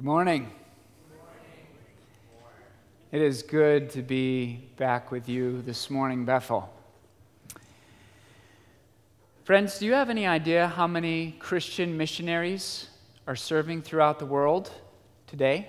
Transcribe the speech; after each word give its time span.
Good 0.00 0.06
morning. 0.06 0.50
It 3.12 3.20
is 3.20 3.42
good 3.42 3.90
to 3.90 4.00
be 4.00 4.70
back 4.78 5.10
with 5.10 5.28
you 5.28 5.60
this 5.60 5.90
morning, 5.90 6.24
Bethel. 6.24 6.72
Friends, 9.44 9.78
do 9.78 9.84
you 9.84 9.92
have 9.92 10.08
any 10.08 10.26
idea 10.26 10.68
how 10.68 10.86
many 10.86 11.32
Christian 11.38 11.98
missionaries 11.98 12.88
are 13.26 13.36
serving 13.36 13.82
throughout 13.82 14.18
the 14.18 14.24
world 14.24 14.70
today? 15.26 15.68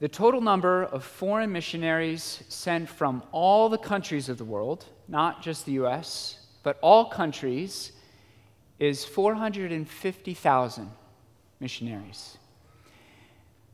The 0.00 0.08
total 0.08 0.42
number 0.42 0.82
of 0.84 1.04
foreign 1.04 1.52
missionaries 1.52 2.44
sent 2.50 2.86
from 2.86 3.22
all 3.32 3.70
the 3.70 3.78
countries 3.78 4.28
of 4.28 4.36
the 4.36 4.44
world, 4.44 4.84
not 5.08 5.40
just 5.40 5.64
the 5.64 5.72
US, 5.84 6.48
but 6.62 6.78
all 6.82 7.06
countries, 7.06 7.92
is 8.78 9.06
450,000 9.06 10.90
missionaries. 11.64 12.36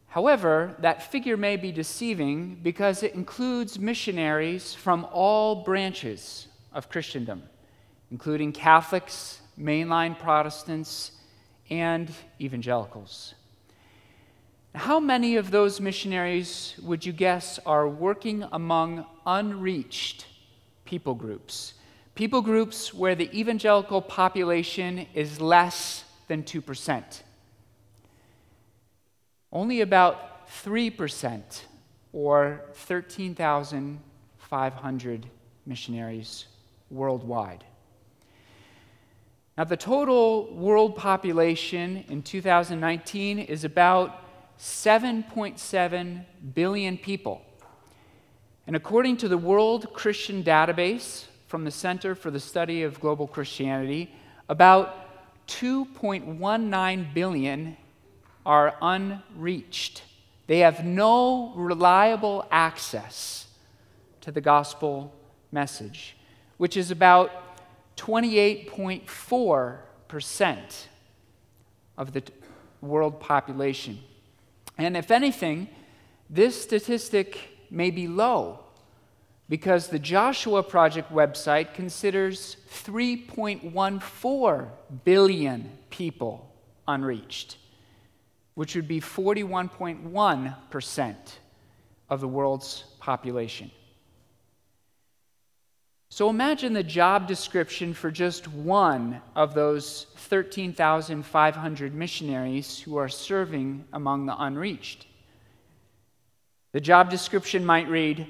However, 0.06 0.76
that 0.78 1.10
figure 1.12 1.36
may 1.36 1.56
be 1.56 1.72
deceiving 1.72 2.60
because 2.62 3.02
it 3.02 3.14
includes 3.14 3.80
missionaries 3.80 4.74
from 4.74 5.06
all 5.12 5.64
branches 5.64 6.46
of 6.72 6.88
Christendom, 6.88 7.42
including 8.12 8.52
Catholics, 8.52 9.40
mainline 9.58 10.16
Protestants, 10.16 11.12
and 11.68 12.12
evangelicals. 12.40 13.34
How 14.74 15.00
many 15.00 15.34
of 15.34 15.50
those 15.50 15.80
missionaries 15.80 16.74
would 16.82 17.04
you 17.04 17.12
guess 17.12 17.58
are 17.66 17.88
working 17.88 18.44
among 18.52 19.04
unreached 19.26 20.26
people 20.84 21.14
groups? 21.14 21.74
People 22.14 22.40
groups 22.40 22.94
where 22.94 23.16
the 23.16 23.30
evangelical 23.36 24.00
population 24.00 25.06
is 25.12 25.40
less 25.40 26.04
than 26.28 26.44
2%. 26.44 27.22
Only 29.52 29.80
about 29.80 30.48
3%, 30.48 31.42
or 32.12 32.62
13,500 32.74 35.26
missionaries 35.66 36.46
worldwide. 36.90 37.64
Now, 39.56 39.64
the 39.64 39.76
total 39.76 40.52
world 40.54 40.96
population 40.96 42.04
in 42.08 42.22
2019 42.22 43.38
is 43.38 43.64
about 43.64 44.24
7.7 44.58 46.24
billion 46.54 46.96
people. 46.96 47.42
And 48.66 48.76
according 48.76 49.16
to 49.18 49.28
the 49.28 49.38
World 49.38 49.92
Christian 49.92 50.42
Database 50.44 51.26
from 51.46 51.64
the 51.64 51.70
Center 51.70 52.14
for 52.14 52.30
the 52.30 52.40
Study 52.40 52.84
of 52.84 53.00
Global 53.00 53.26
Christianity, 53.26 54.14
about 54.48 55.46
2.19 55.48 57.14
billion 57.14 57.76
are 58.44 58.76
unreached. 58.80 60.02
They 60.46 60.60
have 60.60 60.84
no 60.84 61.52
reliable 61.54 62.46
access 62.50 63.46
to 64.22 64.32
the 64.32 64.40
gospel 64.40 65.14
message, 65.52 66.16
which 66.56 66.76
is 66.76 66.90
about 66.90 67.30
28.4% 67.96 70.86
of 71.96 72.12
the 72.12 72.22
world 72.80 73.20
population. 73.20 74.00
And 74.78 74.96
if 74.96 75.10
anything, 75.10 75.68
this 76.28 76.62
statistic 76.62 77.38
may 77.70 77.90
be 77.90 78.06
low 78.08 78.60
because 79.48 79.88
the 79.88 79.98
Joshua 79.98 80.62
Project 80.62 81.12
website 81.12 81.74
considers 81.74 82.56
3.14 82.70 84.68
billion 85.04 85.78
people 85.90 86.48
unreached 86.86 87.56
which 88.60 88.74
would 88.74 88.86
be 88.86 89.00
41.1% 89.00 91.14
of 92.10 92.20
the 92.20 92.28
world's 92.28 92.84
population. 92.98 93.70
So 96.10 96.28
imagine 96.28 96.74
the 96.74 96.82
job 96.82 97.26
description 97.26 97.94
for 97.94 98.10
just 98.10 98.48
one 98.48 99.22
of 99.34 99.54
those 99.54 100.08
13,500 100.16 101.94
missionaries 101.94 102.78
who 102.78 102.98
are 102.98 103.08
serving 103.08 103.86
among 103.94 104.26
the 104.26 104.36
unreached. 104.38 105.06
The 106.72 106.82
job 106.82 107.08
description 107.08 107.64
might 107.64 107.88
read 107.88 108.26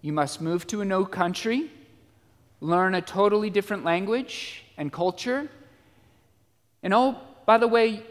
You 0.00 0.14
must 0.14 0.40
move 0.40 0.66
to 0.68 0.80
a 0.80 0.86
new 0.86 1.04
country, 1.04 1.70
learn 2.62 2.94
a 2.94 3.02
totally 3.02 3.50
different 3.50 3.84
language 3.84 4.64
and 4.78 4.90
culture. 4.90 5.50
And 6.82 6.94
oh, 6.94 7.18
by 7.44 7.58
the 7.58 7.68
way, 7.68 8.04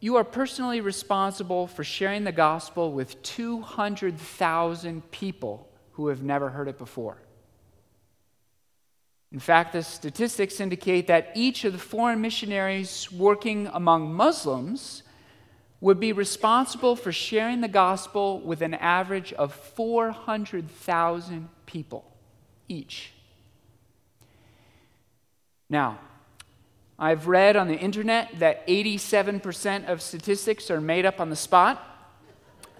you 0.00 0.16
are 0.16 0.24
personally 0.24 0.80
responsible 0.80 1.66
for 1.66 1.84
sharing 1.84 2.24
the 2.24 2.32
gospel 2.32 2.92
with 2.92 3.22
200,000 3.22 5.10
people 5.10 5.68
who 5.92 6.08
have 6.08 6.22
never 6.22 6.48
heard 6.48 6.68
it 6.68 6.78
before. 6.78 7.18
In 9.30 9.38
fact, 9.38 9.74
the 9.74 9.82
statistics 9.82 10.58
indicate 10.58 11.06
that 11.06 11.30
each 11.34 11.64
of 11.64 11.72
the 11.72 11.78
foreign 11.78 12.20
missionaries 12.20 13.12
working 13.12 13.68
among 13.72 14.12
Muslims 14.12 15.04
would 15.80 16.00
be 16.00 16.12
responsible 16.12 16.96
for 16.96 17.12
sharing 17.12 17.60
the 17.60 17.68
gospel 17.68 18.40
with 18.40 18.60
an 18.62 18.74
average 18.74 19.32
of 19.34 19.54
400,000 19.54 21.48
people 21.66 22.04
each. 22.68 23.12
Now, 25.68 26.00
I've 27.02 27.28
read 27.28 27.56
on 27.56 27.66
the 27.66 27.78
internet 27.78 28.28
that 28.40 28.66
87% 28.66 29.88
of 29.88 30.02
statistics 30.02 30.70
are 30.70 30.82
made 30.82 31.06
up 31.06 31.18
on 31.18 31.30
the 31.30 31.36
spot. 31.36 31.82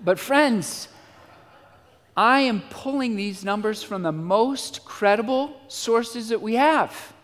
But, 0.04 0.18
friends, 0.18 0.88
I 2.14 2.40
am 2.40 2.60
pulling 2.68 3.16
these 3.16 3.44
numbers 3.44 3.82
from 3.82 4.02
the 4.02 4.12
most 4.12 4.84
credible 4.84 5.58
sources 5.68 6.28
that 6.28 6.42
we 6.42 6.56
have. 6.56 7.14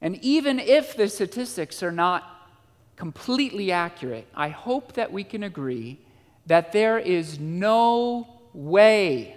And 0.00 0.16
even 0.22 0.60
if 0.60 0.96
the 0.96 1.08
statistics 1.08 1.82
are 1.82 1.90
not 1.90 2.48
completely 2.94 3.72
accurate, 3.72 4.28
I 4.32 4.50
hope 4.50 4.92
that 4.92 5.12
we 5.12 5.24
can 5.24 5.42
agree 5.42 5.98
that 6.46 6.70
there 6.70 7.00
is 7.00 7.40
no 7.40 8.28
way 8.54 9.36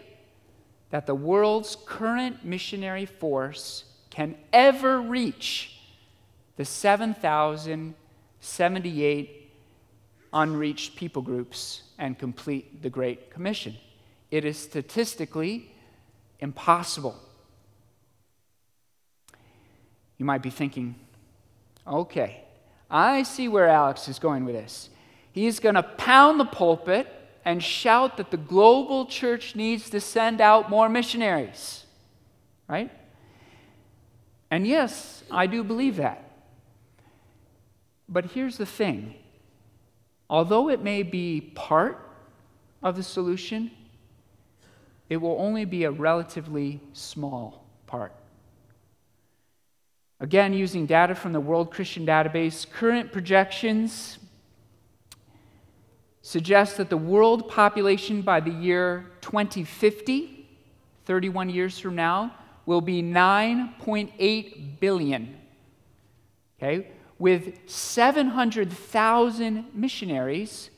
that 0.92 1.08
the 1.08 1.16
world's 1.16 1.76
current 1.88 2.46
missionary 2.46 3.08
force 3.08 3.86
can 4.14 4.36
ever 4.54 5.02
reach 5.02 5.76
the 6.56 6.64
7,078 6.64 9.52
unreached 10.32 10.96
people 10.96 11.24
groups 11.24 11.82
and 11.98 12.20
complete 12.20 12.84
the 12.84 12.92
Great 12.92 13.32
Commission. 13.32 13.76
It 14.30 14.46
is 14.46 14.60
statistically 14.60 15.72
impossible. 16.40 17.20
You 20.20 20.26
might 20.26 20.44
be 20.44 20.52
thinking, 20.52 20.94
okay, 21.88 22.44
I 22.92 23.24
see 23.24 23.48
where 23.48 23.68
Alex 23.68 24.08
is 24.08 24.20
going 24.20 24.46
with 24.46 24.54
this. 24.54 24.92
He's 25.32 25.60
going 25.60 25.74
to 25.74 25.82
pound 25.82 26.40
the 26.40 26.46
pulpit 26.46 27.08
and 27.44 27.64
shout 27.64 28.18
that 28.18 28.30
the 28.30 28.38
global 28.38 29.08
church 29.08 29.56
needs 29.56 29.90
to 29.90 30.00
send 30.00 30.40
out 30.40 30.70
more 30.70 30.88
missionaries, 30.88 31.88
right? 32.68 32.92
And 34.54 34.68
yes, 34.68 35.24
I 35.32 35.48
do 35.48 35.64
believe 35.64 35.96
that. 35.96 36.30
But 38.08 38.26
here's 38.26 38.56
the 38.56 38.68
thing 38.68 39.16
although 40.30 40.70
it 40.70 40.80
may 40.80 41.02
be 41.02 41.42
part 41.56 41.98
of 42.84 42.96
the 42.96 43.02
solution, 43.02 43.72
it 45.10 45.18
will 45.18 45.38
only 45.40 45.66
be 45.66 45.86
a 45.86 45.92
relatively 45.92 46.82
small 46.94 47.66
part. 47.88 48.14
Again, 50.20 50.54
using 50.54 50.86
data 50.86 51.16
from 51.16 51.34
the 51.34 51.42
World 51.42 51.72
Christian 51.72 52.06
Database, 52.06 52.70
current 52.70 53.12
projections 53.12 54.20
suggest 56.22 56.78
that 56.78 56.92
the 56.92 56.98
world 56.98 57.50
population 57.50 58.22
by 58.22 58.40
the 58.40 58.52
year 58.52 59.14
2050, 59.22 60.48
31 61.06 61.50
years 61.50 61.80
from 61.80 61.96
now, 61.96 62.36
will 62.66 62.82
be 62.82 63.02
9.8 63.02 64.80
billion. 64.80 65.38
Okay? 66.58 66.88
With 67.20 67.70
700,000 67.70 69.66
missionaries, 69.74 70.70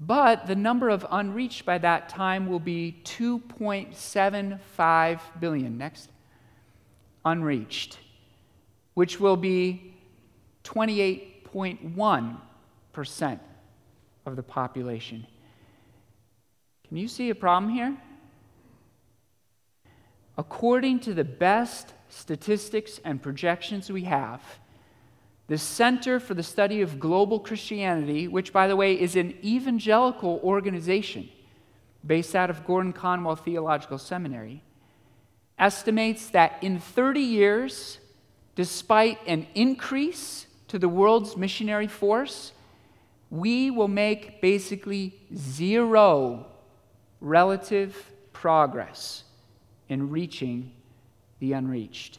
but 0.00 0.46
the 0.46 0.54
number 0.54 0.88
of 0.88 1.04
unreached 1.10 1.64
by 1.64 1.78
that 1.78 2.08
time 2.08 2.46
will 2.46 2.60
be 2.60 3.00
2.75 3.04 5.20
billion. 5.40 5.76
Next. 5.78 6.10
Unreached, 7.24 7.98
which 8.94 9.18
will 9.18 9.36
be 9.36 9.96
28.1% 10.64 13.40
of 14.24 14.36
the 14.36 14.42
population. 14.42 15.26
Can 16.86 16.96
you 16.96 17.08
see 17.08 17.30
a 17.30 17.34
problem 17.34 17.72
here? 17.72 17.96
According 20.38 21.00
to 21.00 21.14
the 21.14 21.24
best 21.24 21.92
statistics 22.08 23.00
and 23.04 23.20
projections 23.20 23.90
we 23.90 24.04
have, 24.04 24.40
the 25.48 25.58
Center 25.58 26.20
for 26.20 26.34
the 26.34 26.44
Study 26.44 26.80
of 26.80 27.00
Global 27.00 27.40
Christianity, 27.40 28.28
which, 28.28 28.52
by 28.52 28.68
the 28.68 28.76
way, 28.76 28.98
is 28.98 29.16
an 29.16 29.34
evangelical 29.44 30.40
organization 30.44 31.28
based 32.06 32.36
out 32.36 32.50
of 32.50 32.64
Gordon 32.64 32.92
Conwell 32.92 33.34
Theological 33.34 33.98
Seminary, 33.98 34.62
estimates 35.58 36.30
that 36.30 36.62
in 36.62 36.78
30 36.78 37.20
years, 37.20 37.98
despite 38.54 39.18
an 39.26 39.44
increase 39.56 40.46
to 40.68 40.78
the 40.78 40.88
world's 40.88 41.36
missionary 41.36 41.88
force, 41.88 42.52
we 43.28 43.72
will 43.72 43.88
make 43.88 44.40
basically 44.40 45.18
zero 45.34 46.46
relative 47.20 48.12
progress 48.32 49.24
in 49.88 50.10
reaching 50.10 50.72
the 51.40 51.52
unreached. 51.52 52.18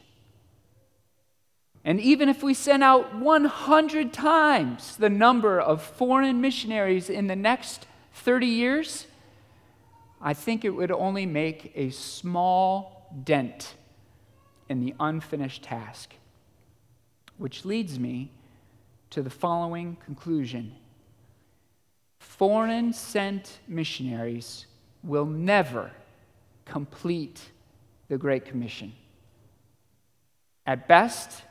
And 1.84 2.00
even 2.00 2.28
if 2.28 2.42
we 2.42 2.52
sent 2.52 2.82
out 2.82 3.14
100 3.14 4.12
times 4.12 4.96
the 4.96 5.08
number 5.08 5.60
of 5.60 5.82
foreign 5.82 6.40
missionaries 6.40 7.08
in 7.08 7.26
the 7.26 7.36
next 7.36 7.86
30 8.14 8.46
years, 8.46 9.06
I 10.20 10.34
think 10.34 10.64
it 10.64 10.70
would 10.70 10.90
only 10.90 11.24
make 11.24 11.72
a 11.74 11.90
small 11.90 13.08
dent 13.24 13.74
in 14.68 14.80
the 14.80 14.94
unfinished 15.00 15.62
task. 15.62 16.14
Which 17.38 17.64
leads 17.64 17.98
me 17.98 18.30
to 19.10 19.22
the 19.22 19.30
following 19.30 19.96
conclusion 20.04 20.76
Foreign 22.18 22.92
sent 22.92 23.58
missionaries 23.66 24.66
will 25.02 25.24
never 25.24 25.90
complete 26.66 27.50
the 28.10 28.18
Great 28.18 28.44
Commission. 28.44 28.92
At 30.66 30.88
best, 30.88 31.42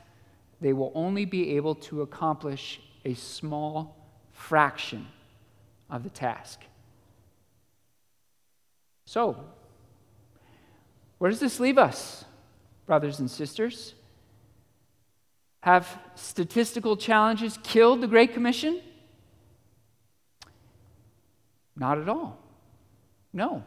they 0.62 0.74
will 0.74 0.92
only 0.94 1.24
be 1.26 1.56
able 1.56 1.74
to 1.76 2.02
accomplish 2.02 2.82
a 3.06 3.14
small 3.14 3.98
fraction 4.34 5.08
of 5.90 6.04
the 6.04 6.10
task. 6.10 6.60
So, 9.06 9.38
where 11.18 11.32
does 11.32 11.40
this 11.40 11.62
leave 11.62 11.78
us, 11.78 12.26
brothers 12.86 13.20
and 13.20 13.32
sisters? 13.32 13.96
Have 15.62 15.88
statistical 16.16 16.98
challenges 16.98 17.58
killed 17.64 18.02
the 18.02 18.08
Great 18.08 18.34
Commission? 18.34 18.82
Not 21.78 21.98
at 21.98 22.10
all. 22.10 22.38
No. 23.32 23.64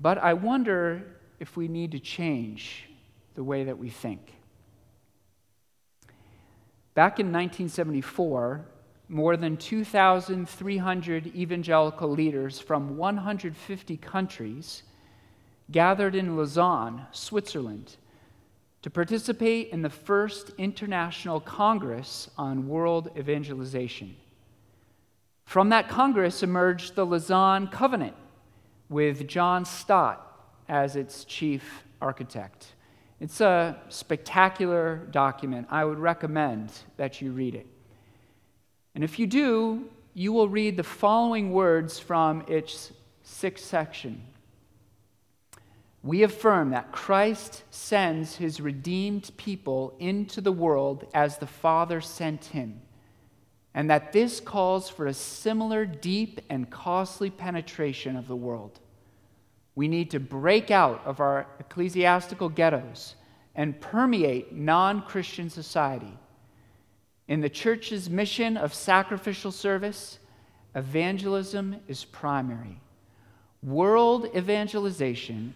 But 0.00 0.18
I 0.18 0.32
wonder 0.34 1.02
if 1.38 1.56
we 1.56 1.68
need 1.68 1.92
to 1.92 1.98
change 1.98 2.88
the 3.34 3.44
way 3.44 3.64
that 3.64 3.78
we 3.78 3.90
think. 3.90 4.34
Back 6.94 7.20
in 7.20 7.26
1974, 7.26 8.64
more 9.08 9.36
than 9.36 9.56
2,300 9.56 11.26
evangelical 11.34 12.08
leaders 12.08 12.58
from 12.58 12.96
150 12.96 13.96
countries 13.96 14.82
gathered 15.70 16.14
in 16.14 16.36
Lausanne, 16.36 17.06
Switzerland, 17.12 17.96
to 18.82 18.90
participate 18.90 19.68
in 19.70 19.82
the 19.82 19.90
first 19.90 20.50
International 20.56 21.40
Congress 21.40 22.30
on 22.38 22.66
World 22.66 23.10
Evangelization. 23.16 24.16
From 25.44 25.68
that 25.68 25.88
Congress 25.88 26.42
emerged 26.42 26.94
the 26.94 27.04
Lausanne 27.04 27.66
Covenant, 27.68 28.14
with 28.90 29.26
John 29.26 29.64
Stott 29.64 30.26
as 30.68 30.96
its 30.96 31.24
chief 31.24 31.84
architect. 32.02 32.74
It's 33.20 33.40
a 33.40 33.78
spectacular 33.88 35.06
document. 35.10 35.68
I 35.70 35.86
would 35.86 35.98
recommend 35.98 36.72
that 36.98 37.22
you 37.22 37.32
read 37.32 37.54
it. 37.54 37.66
And 38.94 39.02
if 39.02 39.18
you 39.18 39.26
do, 39.26 39.88
you 40.12 40.32
will 40.32 40.48
read 40.48 40.76
the 40.76 40.82
following 40.82 41.52
words 41.52 41.98
from 41.98 42.44
its 42.48 42.92
sixth 43.22 43.64
section. 43.64 44.22
We 46.02 46.22
affirm 46.22 46.70
that 46.70 46.92
Christ 46.92 47.62
sends 47.70 48.36
his 48.36 48.60
redeemed 48.60 49.30
people 49.36 49.94
into 49.98 50.40
the 50.40 50.52
world 50.52 51.06
as 51.14 51.38
the 51.38 51.46
Father 51.46 52.00
sent 52.00 52.46
him, 52.46 52.80
and 53.74 53.88
that 53.90 54.12
this 54.12 54.40
calls 54.40 54.88
for 54.88 55.06
a 55.06 55.14
similar 55.14 55.84
deep 55.84 56.40
and 56.50 56.70
costly 56.70 57.30
penetration 57.30 58.16
of 58.16 58.26
the 58.26 58.36
world. 58.36 58.80
We 59.74 59.86
need 59.88 60.10
to 60.10 60.20
break 60.20 60.70
out 60.70 61.02
of 61.04 61.20
our 61.20 61.46
ecclesiastical 61.60 62.48
ghettos 62.48 63.14
and 63.54 63.80
permeate 63.80 64.52
non 64.52 65.02
Christian 65.02 65.48
society. 65.48 66.18
In 67.28 67.40
the 67.40 67.48
church's 67.48 68.10
mission 68.10 68.56
of 68.56 68.74
sacrificial 68.74 69.52
service, 69.52 70.18
evangelism 70.74 71.76
is 71.86 72.04
primary. 72.04 72.80
World 73.62 74.28
evangelization 74.34 75.54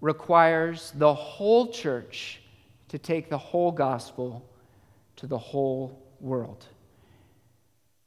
requires 0.00 0.92
the 0.96 1.12
whole 1.12 1.72
church 1.72 2.40
to 2.88 2.98
take 2.98 3.28
the 3.28 3.38
whole 3.38 3.72
gospel 3.72 4.48
to 5.16 5.26
the 5.26 5.38
whole 5.38 6.00
world. 6.20 6.66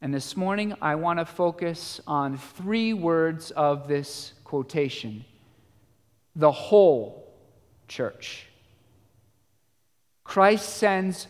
And 0.03 0.11
this 0.11 0.35
morning, 0.35 0.73
I 0.81 0.95
want 0.95 1.19
to 1.19 1.25
focus 1.25 2.01
on 2.07 2.37
three 2.37 2.91
words 2.91 3.51
of 3.51 3.87
this 3.87 4.33
quotation 4.43 5.25
the 6.35 6.51
whole 6.51 7.31
church. 7.87 8.47
Christ 10.23 10.77
sends 10.77 11.27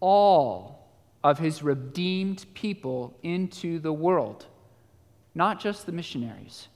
all 0.00 0.86
of 1.24 1.38
his 1.38 1.62
redeemed 1.62 2.44
people 2.54 3.18
into 3.22 3.78
the 3.78 3.92
world, 3.92 4.46
not 5.34 5.58
just 5.58 5.86
the 5.86 5.92
missionaries. 5.92 6.68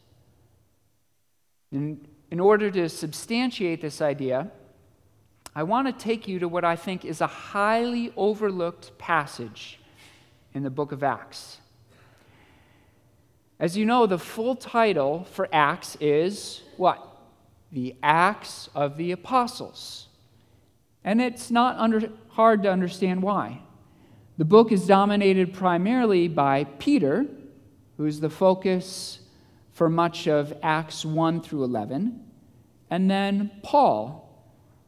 In, 1.70 2.08
in 2.30 2.40
order 2.40 2.70
to 2.70 2.88
substantiate 2.88 3.82
this 3.82 4.00
idea, 4.00 4.50
I 5.54 5.62
want 5.62 5.86
to 5.86 5.92
take 5.92 6.26
you 6.26 6.38
to 6.38 6.48
what 6.48 6.64
I 6.64 6.74
think 6.74 7.04
is 7.04 7.20
a 7.20 7.26
highly 7.26 8.12
overlooked 8.16 8.96
passage 8.98 9.78
in 10.54 10.62
the 10.62 10.70
book 10.70 10.92
of 10.92 11.02
Acts. 11.02 11.58
As 13.60 13.76
you 13.76 13.84
know, 13.84 14.06
the 14.06 14.18
full 14.18 14.54
title 14.54 15.24
for 15.32 15.48
Acts 15.52 15.96
is 16.00 16.62
what? 16.76 17.08
the 17.72 17.94
Acts 18.02 18.68
of 18.74 18.96
the 18.96 19.12
Apostles. 19.12 20.08
And 21.04 21.20
it's 21.20 21.50
not 21.50 21.76
under, 21.78 22.10
hard 22.30 22.62
to 22.62 22.72
understand 22.72 23.22
why. 23.22 23.60
The 24.36 24.44
book 24.44 24.72
is 24.72 24.86
dominated 24.86 25.52
primarily 25.52 26.28
by 26.28 26.64
Peter, 26.64 27.26
who 27.96 28.06
is 28.06 28.20
the 28.20 28.30
focus 28.30 29.20
for 29.72 29.88
much 29.88 30.26
of 30.26 30.52
Acts 30.62 31.04
1 31.04 31.40
through 31.42 31.64
11, 31.64 32.24
and 32.90 33.10
then 33.10 33.50
Paul, 33.62 34.24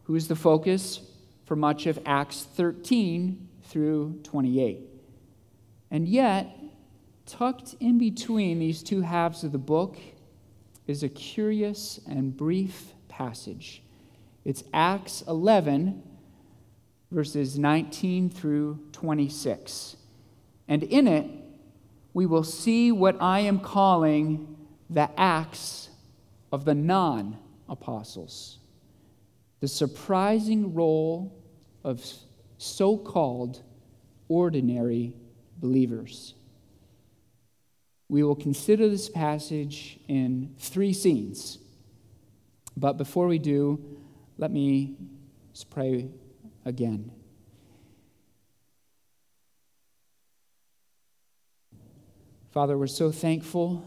who 0.04 0.14
is 0.14 0.28
the 0.28 0.36
focus 0.36 1.00
for 1.44 1.54
much 1.54 1.86
of 1.86 1.98
Acts 2.06 2.46
13 2.54 3.48
through 3.64 4.20
28. 4.24 4.89
And 5.90 6.08
yet, 6.08 6.56
tucked 7.26 7.74
in 7.80 7.98
between 7.98 8.58
these 8.58 8.82
two 8.82 9.00
halves 9.02 9.44
of 9.44 9.52
the 9.52 9.58
book 9.58 9.96
is 10.86 11.02
a 11.02 11.08
curious 11.08 12.00
and 12.08 12.36
brief 12.36 12.92
passage. 13.08 13.82
It's 14.44 14.64
Acts 14.72 15.22
11, 15.28 16.02
verses 17.10 17.58
19 17.58 18.30
through 18.30 18.80
26. 18.92 19.96
And 20.68 20.82
in 20.84 21.06
it, 21.06 21.26
we 22.12 22.26
will 22.26 22.44
see 22.44 22.90
what 22.92 23.20
I 23.20 23.40
am 23.40 23.60
calling 23.60 24.56
the 24.88 25.08
acts 25.18 25.90
of 26.50 26.64
the 26.64 26.74
non 26.74 27.36
apostles, 27.68 28.58
the 29.60 29.68
surprising 29.68 30.74
role 30.74 31.32
of 31.84 32.04
so 32.58 32.96
called 32.96 33.62
ordinary 34.28 35.14
believers 35.60 36.34
we 38.10 38.24
will 38.24 38.34
consider 38.34 38.88
this 38.88 39.08
passage 39.08 40.00
in 40.08 40.52
three 40.58 40.92
scenes. 40.92 41.58
But 42.76 42.94
before 42.94 43.28
we 43.28 43.38
do, 43.38 43.80
let 44.36 44.50
me 44.50 44.96
pray 45.70 46.08
again. 46.64 47.12
Father, 52.50 52.76
we're 52.76 52.88
so 52.88 53.12
thankful 53.12 53.84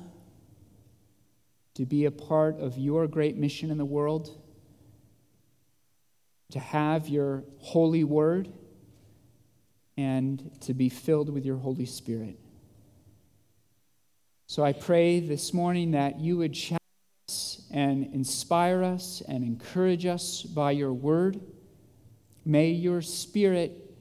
to 1.74 1.86
be 1.86 2.06
a 2.06 2.12
part 2.12 2.58
of 2.62 2.78
your 2.78 3.08
great 3.08 3.36
mission 3.36 3.72
in 3.72 3.78
the 3.78 3.84
world, 3.84 4.30
to 6.52 6.60
have 6.60 7.10
your 7.10 7.44
holy 7.58 8.06
word, 8.06 8.48
and 9.98 10.52
to 10.62 10.74
be 10.74 10.90
filled 10.90 11.30
with 11.30 11.46
your 11.46 11.58
Holy 11.58 11.86
Spirit. 11.86 12.40
So 14.48 14.64
I 14.64 14.74
pray 14.74 15.20
this 15.20 15.54
morning 15.54 15.92
that 15.92 16.20
you 16.20 16.38
would 16.38 16.54
challenge 16.54 16.80
us 17.28 17.68
and 17.72 18.04
inspire 18.14 18.84
us 18.84 19.22
and 19.28 19.44
encourage 19.44 20.06
us 20.06 20.44
by 20.44 20.72
your 20.72 20.94
word. 20.94 21.40
May 22.46 22.70
your 22.70 23.02
spirit 23.02 23.96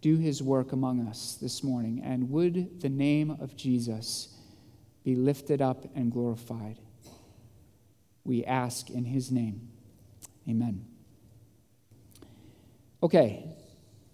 do 0.00 0.16
his 0.16 0.42
work 0.42 0.72
among 0.72 1.06
us 1.06 1.38
this 1.40 1.62
morning, 1.62 2.02
and 2.04 2.30
would 2.30 2.80
the 2.80 2.88
name 2.88 3.30
of 3.30 3.56
Jesus 3.56 4.36
be 5.04 5.14
lifted 5.14 5.62
up 5.62 5.84
and 5.94 6.10
glorified. 6.10 6.80
We 8.24 8.44
ask 8.44 8.90
in 8.90 9.04
his 9.04 9.30
name. 9.30 9.68
Amen. 10.48 10.84
Okay, 13.02 13.46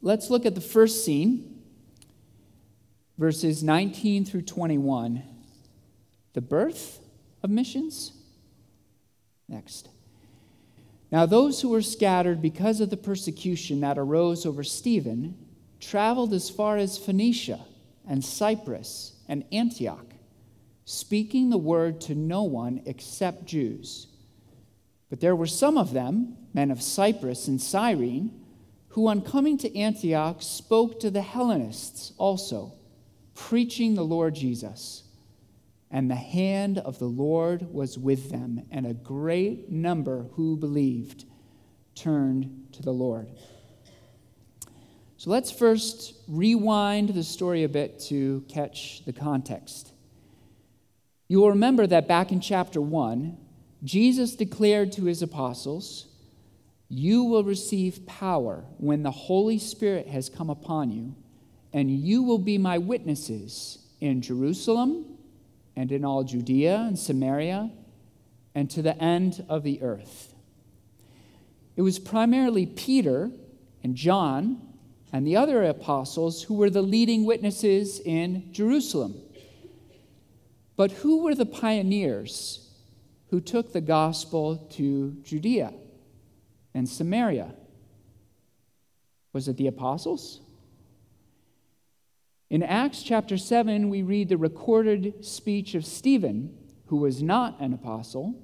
let's 0.02 0.30
look 0.30 0.46
at 0.46 0.54
the 0.54 0.60
first 0.60 1.04
scene, 1.04 1.62
verses 3.16 3.62
19 3.62 4.24
through 4.24 4.42
21. 4.42 5.22
The 6.34 6.40
birth 6.40 7.00
of 7.42 7.50
missions. 7.50 8.12
Next. 9.48 9.88
Now, 11.10 11.24
those 11.24 11.60
who 11.60 11.70
were 11.70 11.82
scattered 11.82 12.42
because 12.42 12.80
of 12.80 12.90
the 12.90 12.96
persecution 12.96 13.80
that 13.80 13.98
arose 13.98 14.44
over 14.44 14.62
Stephen 14.62 15.36
traveled 15.80 16.32
as 16.34 16.50
far 16.50 16.76
as 16.76 16.98
Phoenicia 16.98 17.60
and 18.06 18.24
Cyprus 18.24 19.14
and 19.26 19.44
Antioch, 19.52 20.06
speaking 20.84 21.50
the 21.50 21.58
word 21.58 22.00
to 22.02 22.14
no 22.14 22.42
one 22.42 22.82
except 22.84 23.46
Jews. 23.46 24.06
But 25.08 25.20
there 25.20 25.36
were 25.36 25.46
some 25.46 25.78
of 25.78 25.92
them, 25.92 26.36
men 26.52 26.70
of 26.70 26.82
Cyprus 26.82 27.48
and 27.48 27.60
Cyrene, 27.60 28.44
who 28.88 29.06
on 29.08 29.22
coming 29.22 29.58
to 29.58 29.76
Antioch 29.76 30.42
spoke 30.42 31.00
to 31.00 31.10
the 31.10 31.22
Hellenists 31.22 32.12
also, 32.18 32.72
preaching 33.34 33.94
the 33.94 34.04
Lord 34.04 34.34
Jesus. 34.34 35.04
And 35.90 36.10
the 36.10 36.16
hand 36.16 36.78
of 36.78 36.98
the 36.98 37.06
Lord 37.06 37.72
was 37.72 37.98
with 37.98 38.30
them, 38.30 38.66
and 38.70 38.86
a 38.86 38.92
great 38.92 39.70
number 39.70 40.26
who 40.32 40.56
believed 40.56 41.24
turned 41.94 42.66
to 42.72 42.82
the 42.82 42.92
Lord. 42.92 43.28
So 45.16 45.30
let's 45.30 45.50
first 45.50 46.14
rewind 46.28 47.10
the 47.10 47.24
story 47.24 47.64
a 47.64 47.68
bit 47.68 47.98
to 48.08 48.44
catch 48.48 49.04
the 49.04 49.12
context. 49.12 49.92
You 51.26 51.40
will 51.40 51.50
remember 51.50 51.86
that 51.86 52.06
back 52.06 52.32
in 52.32 52.40
chapter 52.40 52.80
1, 52.80 53.36
Jesus 53.82 54.36
declared 54.36 54.92
to 54.92 55.04
his 55.04 55.22
apostles, 55.22 56.07
You 56.88 57.24
will 57.24 57.44
receive 57.44 58.06
power 58.06 58.64
when 58.78 59.02
the 59.02 59.10
Holy 59.10 59.58
Spirit 59.58 60.08
has 60.08 60.30
come 60.30 60.48
upon 60.48 60.90
you, 60.90 61.14
and 61.72 61.90
you 61.90 62.22
will 62.22 62.38
be 62.38 62.56
my 62.56 62.78
witnesses 62.78 63.78
in 64.00 64.22
Jerusalem 64.22 65.04
and 65.76 65.92
in 65.92 66.04
all 66.04 66.24
Judea 66.24 66.76
and 66.88 66.98
Samaria 66.98 67.70
and 68.54 68.70
to 68.70 68.80
the 68.80 68.96
end 69.02 69.44
of 69.48 69.64
the 69.64 69.82
earth. 69.82 70.34
It 71.76 71.82
was 71.82 71.98
primarily 71.98 72.64
Peter 72.64 73.30
and 73.84 73.94
John 73.94 74.62
and 75.12 75.26
the 75.26 75.36
other 75.36 75.62
apostles 75.64 76.42
who 76.42 76.54
were 76.54 76.70
the 76.70 76.82
leading 76.82 77.24
witnesses 77.24 78.00
in 78.00 78.52
Jerusalem. 78.52 79.14
But 80.76 80.90
who 80.92 81.22
were 81.22 81.34
the 81.34 81.46
pioneers 81.46 82.68
who 83.30 83.40
took 83.40 83.72
the 83.72 83.80
gospel 83.80 84.56
to 84.72 85.12
Judea 85.22 85.72
and 86.78 86.88
Samaria? 86.88 87.52
Was 89.32 89.48
it 89.48 89.56
the 89.56 89.66
apostles? 89.66 90.40
In 92.50 92.62
Acts 92.62 93.02
chapter 93.02 93.36
7, 93.36 93.90
we 93.90 94.02
read 94.02 94.28
the 94.28 94.36
recorded 94.36 95.24
speech 95.24 95.74
of 95.74 95.84
Stephen, 95.84 96.56
who 96.86 96.98
was 96.98 97.20
not 97.20 97.60
an 97.60 97.74
apostle, 97.74 98.40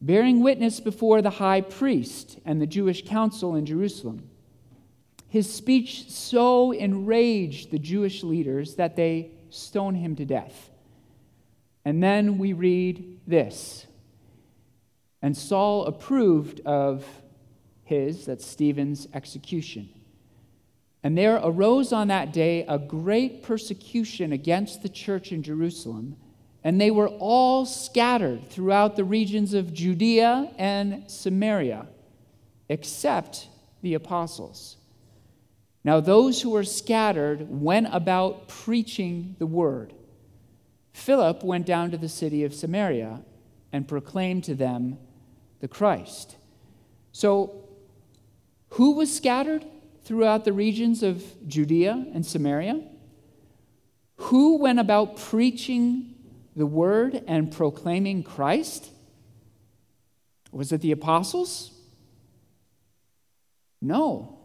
bearing 0.00 0.42
witness 0.42 0.80
before 0.80 1.22
the 1.22 1.30
high 1.30 1.60
priest 1.60 2.40
and 2.44 2.60
the 2.60 2.66
Jewish 2.66 3.04
council 3.04 3.54
in 3.54 3.64
Jerusalem. 3.64 4.28
His 5.28 5.50
speech 5.50 6.10
so 6.10 6.72
enraged 6.72 7.70
the 7.70 7.78
Jewish 7.78 8.24
leaders 8.24 8.74
that 8.74 8.96
they 8.96 9.30
stoned 9.50 9.98
him 9.98 10.16
to 10.16 10.24
death. 10.24 10.68
And 11.84 12.02
then 12.02 12.38
we 12.38 12.54
read 12.54 13.20
this. 13.24 13.86
And 15.22 15.36
Saul 15.36 15.86
approved 15.86 16.60
of 16.66 17.06
his, 17.92 18.26
that's 18.26 18.46
Stephen's, 18.46 19.06
execution. 19.12 19.88
And 21.02 21.18
there 21.18 21.36
arose 21.36 21.92
on 21.92 22.08
that 22.08 22.32
day 22.32 22.64
a 22.66 22.78
great 22.78 23.42
persecution 23.42 24.32
against 24.32 24.82
the 24.82 24.88
church 24.88 25.32
in 25.32 25.42
Jerusalem, 25.42 26.16
and 26.64 26.80
they 26.80 26.90
were 26.90 27.08
all 27.08 27.66
scattered 27.66 28.48
throughout 28.48 28.96
the 28.96 29.04
regions 29.04 29.52
of 29.52 29.74
Judea 29.74 30.50
and 30.56 31.10
Samaria, 31.10 31.86
except 32.68 33.48
the 33.82 33.94
apostles. 33.94 34.76
Now, 35.84 36.00
those 36.00 36.40
who 36.40 36.50
were 36.50 36.64
scattered 36.64 37.46
went 37.50 37.88
about 37.90 38.48
preaching 38.48 39.34
the 39.38 39.46
word. 39.46 39.92
Philip 40.92 41.42
went 41.42 41.66
down 41.66 41.90
to 41.90 41.98
the 41.98 42.08
city 42.08 42.44
of 42.44 42.54
Samaria 42.54 43.22
and 43.72 43.88
proclaimed 43.88 44.44
to 44.44 44.54
them 44.54 44.98
the 45.60 45.68
Christ. 45.68 46.36
So, 47.10 47.61
who 48.72 48.92
was 48.92 49.14
scattered 49.14 49.66
throughout 50.04 50.44
the 50.44 50.52
regions 50.52 51.02
of 51.02 51.22
Judea 51.46 52.06
and 52.14 52.24
Samaria? 52.24 52.80
Who 54.16 54.56
went 54.56 54.78
about 54.78 55.18
preaching 55.18 56.14
the 56.56 56.64
word 56.64 57.22
and 57.26 57.52
proclaiming 57.52 58.22
Christ? 58.22 58.90
Was 60.52 60.72
it 60.72 60.80
the 60.80 60.92
apostles? 60.92 61.70
No. 63.82 64.38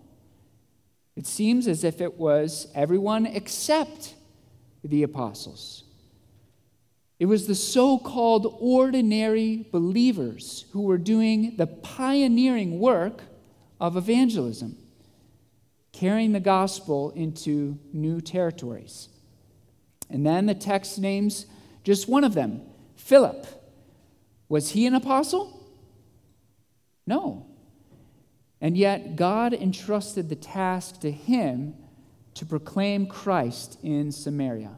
It 1.16 1.26
seems 1.26 1.66
as 1.68 1.86
if 1.86 2.02
it 2.02 2.18
was 2.18 2.68
everyone 2.76 3.26
except 3.26 4.14
the 4.84 5.04
apostles. 5.04 5.84
It 7.18 7.28
was 7.28 7.48
the 7.48 7.56
so 7.56 7.98
called 7.98 8.58
ordinary 8.60 9.68
believers 9.72 10.66
who 10.72 10.82
were 10.82 10.98
doing 10.98 11.56
the 11.56 11.68
pioneering 11.68 12.80
work 12.80 13.24
of 13.80 13.96
evangelism, 13.96 14.78
carrying 15.92 16.32
the 16.32 16.40
gospel 16.40 17.12
into 17.12 17.78
new 17.94 18.22
territories. 18.22 19.10
And 20.10 20.26
then 20.26 20.46
the 20.46 20.56
text 20.56 21.00
names 21.00 21.46
just 21.84 22.10
one 22.10 22.24
of 22.24 22.34
them 22.34 22.62
Philip. 22.96 23.46
Was 24.50 24.72
he 24.72 24.86
an 24.86 24.96
apostle? 24.96 25.54
No. 27.06 27.46
And 28.60 28.78
yet, 28.78 29.16
God 29.16 29.54
entrusted 29.54 30.30
the 30.30 30.36
task 30.36 31.00
to 31.02 31.12
him 31.12 31.76
to 32.34 32.46
proclaim 32.46 33.08
Christ 33.08 33.78
in 33.84 34.12
Samaria. 34.12 34.78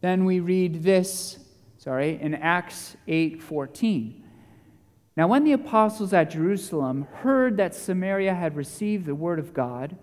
Then 0.00 0.24
we 0.24 0.40
read 0.40 0.82
this, 0.82 1.38
sorry, 1.78 2.20
in 2.20 2.34
Acts 2.34 2.96
8:14. 3.06 4.23
Now 5.16 5.28
when 5.28 5.44
the 5.44 5.52
apostles 5.52 6.12
at 6.12 6.30
Jerusalem 6.30 7.06
heard 7.20 7.56
that 7.56 7.74
Samaria 7.74 8.34
had 8.34 8.56
received 8.56 9.06
the 9.06 9.14
word 9.14 9.38
of 9.38 9.54
God, 9.54 9.96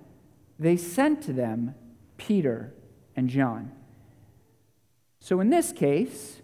they 0.58 0.78
sent 0.78 1.22
to 1.24 1.34
them 1.34 1.76
Peter 2.18 2.74
and 3.16 3.30
John. 3.30 3.72
So 5.20 5.40
in 5.40 5.50
this 5.50 5.72
case, 5.72 6.42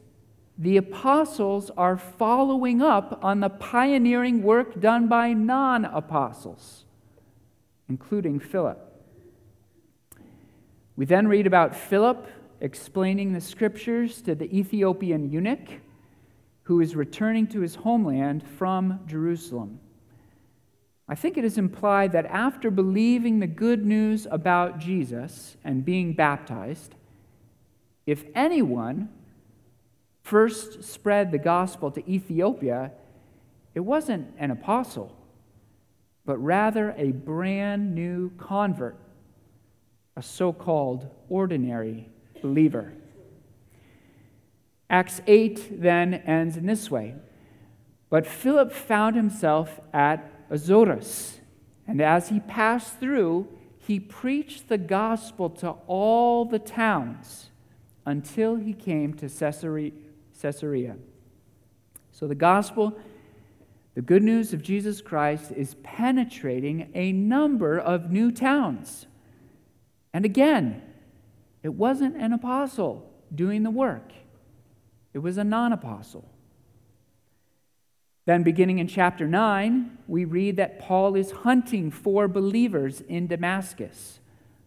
the 0.57 0.77
apostles 0.77 1.71
are 1.77 1.97
following 1.97 2.81
up 2.81 3.19
on 3.23 3.39
the 3.39 3.49
pioneering 3.49 4.41
work 4.41 4.79
done 4.79 5.07
by 5.07 5.33
non 5.33 5.85
apostles, 5.85 6.85
including 7.87 8.39
Philip. 8.39 8.83
We 10.95 11.05
then 11.05 11.27
read 11.27 11.45
about 11.45 11.75
Philip 11.75 12.27
explaining 12.59 13.33
the 13.33 13.41
scriptures 13.41 14.21
to 14.23 14.33
the 14.33 14.45
Ethiopian 14.55 15.31
eunuch 15.31 15.79
who 16.67 16.81
is 16.81 16.97
returning 16.97 17.47
to 17.47 17.61
his 17.61 17.75
homeland 17.75 18.43
from 18.45 18.99
Jerusalem. 19.07 19.79
I 21.07 21.15
think 21.15 21.37
it 21.37 21.45
is 21.45 21.57
implied 21.57 22.11
that 22.11 22.25
after 22.25 22.69
believing 22.69 23.39
the 23.39 23.47
good 23.47 23.85
news 23.85 24.27
about 24.29 24.77
Jesus 24.77 25.55
and 25.63 25.85
being 25.85 26.11
baptized, 26.11 26.93
if 28.05 28.25
anyone 28.35 29.07
first 30.23 30.83
spread 30.83 31.31
the 31.31 31.37
gospel 31.37 31.89
to 31.89 32.11
Ethiopia, 32.11 32.91
it 33.73 33.79
wasn't 33.79 34.35
an 34.37 34.51
apostle, 34.51 35.15
but 36.25 36.37
rather 36.37 36.93
a 36.97 37.13
brand 37.13 37.95
new 37.95 38.29
convert, 38.31 38.97
a 40.17 40.21
so 40.21 40.51
called 40.51 41.09
ordinary 41.29 42.09
believer. 42.41 42.91
Acts 44.89 45.21
8 45.27 45.81
then 45.81 46.13
ends 46.13 46.57
in 46.57 46.65
this 46.65 46.89
way 46.89 47.15
But 48.09 48.25
Philip 48.25 48.71
found 48.71 49.15
himself 49.15 49.79
at 49.93 50.31
Azotus, 50.49 51.39
and 51.85 52.01
as 52.01 52.29
he 52.29 52.39
passed 52.39 52.99
through, 52.99 53.47
he 53.77 53.99
preached 53.99 54.67
the 54.67 54.77
gospel 54.77 55.49
to 55.49 55.69
all 55.87 56.45
the 56.45 56.59
towns 56.59 57.49
until 58.05 58.55
he 58.55 58.73
came 58.73 59.13
to 59.15 59.29
Caesarea. 59.29 59.91
Caesarea. 60.41 60.97
So 62.11 62.27
the 62.27 62.35
gospel, 62.35 62.97
the 63.95 64.01
good 64.01 64.23
news 64.23 64.53
of 64.53 64.61
Jesus 64.61 65.01
Christ, 65.01 65.51
is 65.51 65.75
penetrating 65.83 66.89
a 66.93 67.11
number 67.11 67.77
of 67.77 68.11
new 68.11 68.31
towns. 68.31 69.07
And 70.13 70.25
again, 70.25 70.81
it 71.63 71.73
wasn't 71.73 72.15
an 72.17 72.33
apostle 72.33 73.11
doing 73.33 73.63
the 73.63 73.71
work, 73.71 74.11
it 75.17 75.23
was 75.23 75.39
a 75.39 75.43
non 75.43 75.73
apostle. 75.73 76.29
Then, 78.27 78.43
beginning 78.43 78.77
in 78.77 78.87
chapter 78.87 79.25
9, 79.25 79.97
we 80.07 80.25
read 80.25 80.57
that 80.57 80.77
Paul 80.77 81.15
is 81.15 81.31
hunting 81.31 81.89
for 81.89 82.27
believers 82.27 83.01
in 83.01 83.25
Damascus, 83.25 84.19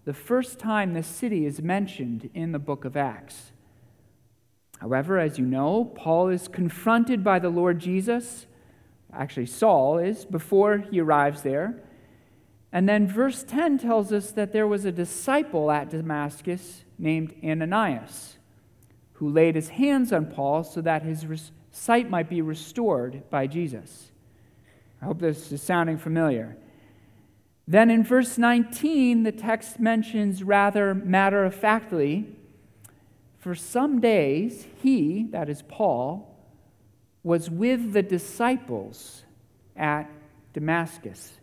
the 0.06 0.12
first 0.12 0.58
time 0.58 0.92
the 0.92 1.04
city 1.04 1.46
is 1.46 1.62
mentioned 1.62 2.30
in 2.34 2.50
the 2.50 2.58
book 2.58 2.84
of 2.84 2.96
Acts. 2.96 3.52
However, 4.80 5.20
as 5.20 5.38
you 5.38 5.46
know, 5.46 5.84
Paul 5.84 6.30
is 6.30 6.48
confronted 6.48 7.22
by 7.22 7.38
the 7.38 7.48
Lord 7.48 7.78
Jesus. 7.78 8.46
Actually, 9.12 9.46
Saul 9.46 9.98
is 9.98 10.24
before 10.24 10.78
he 10.78 11.00
arrives 11.00 11.42
there. 11.42 11.80
And 12.72 12.88
then 12.88 13.06
verse 13.06 13.44
10 13.44 13.78
tells 13.78 14.12
us 14.12 14.32
that 14.32 14.52
there 14.52 14.66
was 14.66 14.84
a 14.84 14.90
disciple 14.90 15.70
at 15.70 15.90
Damascus 15.90 16.82
named 16.98 17.36
Ananias 17.44 18.38
who 19.20 19.28
laid 19.28 19.54
his 19.54 19.68
hands 19.68 20.14
on 20.14 20.24
Paul 20.24 20.64
so 20.64 20.80
that 20.80 21.02
his 21.02 21.52
sight 21.70 22.08
might 22.08 22.30
be 22.30 22.40
restored 22.40 23.22
by 23.28 23.46
Jesus. 23.46 24.10
I 25.00 25.04
hope 25.04 25.20
this 25.20 25.52
is 25.52 25.62
sounding 25.62 25.98
familiar. 25.98 26.56
Then 27.68 27.90
in 27.90 28.02
verse 28.02 28.38
19, 28.38 29.22
the 29.22 29.30
text 29.30 29.78
mentions 29.78 30.42
rather 30.42 30.94
matter 30.94 31.44
of 31.44 31.54
factly 31.54 32.34
for 33.38 33.54
some 33.54 34.00
days, 34.00 34.66
he, 34.82 35.24
that 35.30 35.50
is 35.50 35.62
Paul, 35.62 36.34
was 37.22 37.50
with 37.50 37.92
the 37.92 38.02
disciples 38.02 39.22
at 39.76 40.10
Damascus. 40.54 41.34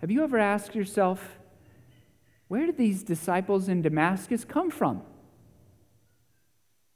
Have 0.00 0.10
you 0.10 0.24
ever 0.24 0.38
asked 0.38 0.74
yourself, 0.74 1.38
where 2.48 2.66
did 2.66 2.76
these 2.76 3.04
disciples 3.04 3.68
in 3.68 3.82
Damascus 3.82 4.44
come 4.44 4.70
from? 4.70 5.02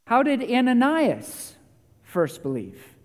How 0.09 0.23
did 0.23 0.51
Ananias 0.51 1.55
first 2.03 2.43
believe? 2.43 2.97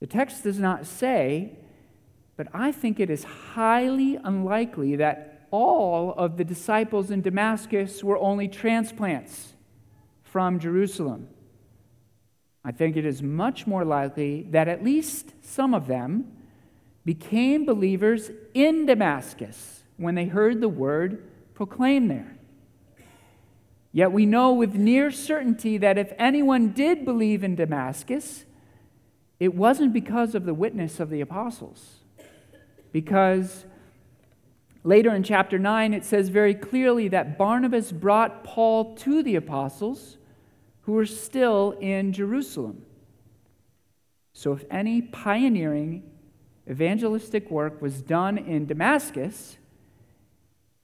The 0.00 0.08
text 0.08 0.42
does 0.42 0.58
not 0.58 0.84
say, 0.84 1.52
but 2.36 2.48
I 2.52 2.72
think 2.72 2.98
it 2.98 3.08
is 3.08 3.22
highly 3.22 4.16
unlikely 4.16 4.96
that 4.96 5.46
all 5.52 6.12
of 6.14 6.38
the 6.38 6.44
disciples 6.44 7.12
in 7.12 7.20
Damascus 7.20 8.02
were 8.02 8.18
only 8.18 8.48
transplants 8.48 9.52
from 10.24 10.58
Jerusalem. 10.58 11.28
I 12.64 12.72
think 12.72 12.96
it 12.96 13.06
is 13.06 13.22
much 13.22 13.64
more 13.64 13.84
likely 13.84 14.48
that 14.50 14.66
at 14.66 14.82
least 14.82 15.34
some 15.40 15.72
of 15.72 15.86
them 15.86 16.32
became 17.04 17.64
believers 17.64 18.32
in 18.54 18.86
Damascus 18.86 19.84
when 19.96 20.16
they 20.16 20.24
heard 20.24 20.60
the 20.60 20.68
word 20.68 21.22
proclaimed 21.54 22.10
there. 22.10 22.38
Yet 23.92 24.10
we 24.10 24.24
know 24.24 24.54
with 24.54 24.74
near 24.74 25.10
certainty 25.10 25.76
that 25.78 25.98
if 25.98 26.12
anyone 26.18 26.70
did 26.70 27.04
believe 27.04 27.44
in 27.44 27.54
Damascus, 27.54 28.46
it 29.38 29.54
wasn't 29.54 29.92
because 29.92 30.34
of 30.34 30.46
the 30.46 30.54
witness 30.54 30.98
of 30.98 31.10
the 31.10 31.20
apostles. 31.20 31.96
Because 32.90 33.66
later 34.82 35.14
in 35.14 35.22
chapter 35.22 35.58
9, 35.58 35.92
it 35.92 36.06
says 36.06 36.30
very 36.30 36.54
clearly 36.54 37.08
that 37.08 37.36
Barnabas 37.36 37.92
brought 37.92 38.44
Paul 38.44 38.94
to 38.96 39.22
the 39.22 39.36
apostles 39.36 40.16
who 40.82 40.92
were 40.92 41.06
still 41.06 41.72
in 41.80 42.14
Jerusalem. 42.14 42.86
So 44.32 44.52
if 44.52 44.64
any 44.70 45.02
pioneering 45.02 46.02
evangelistic 46.68 47.50
work 47.50 47.82
was 47.82 48.00
done 48.00 48.38
in 48.38 48.66
Damascus, 48.66 49.58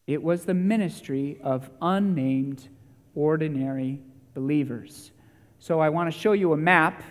it 0.06 0.22
was 0.22 0.44
the 0.44 0.54
ministry 0.54 1.38
of 1.42 1.70
unnamed 1.80 2.68
ordinary 3.18 4.00
believers. 4.32 5.10
So 5.58 5.80
I 5.80 5.88
want 5.88 6.12
to 6.12 6.16
show 6.16 6.32
you 6.32 6.52
a 6.52 6.56
map 6.56 7.02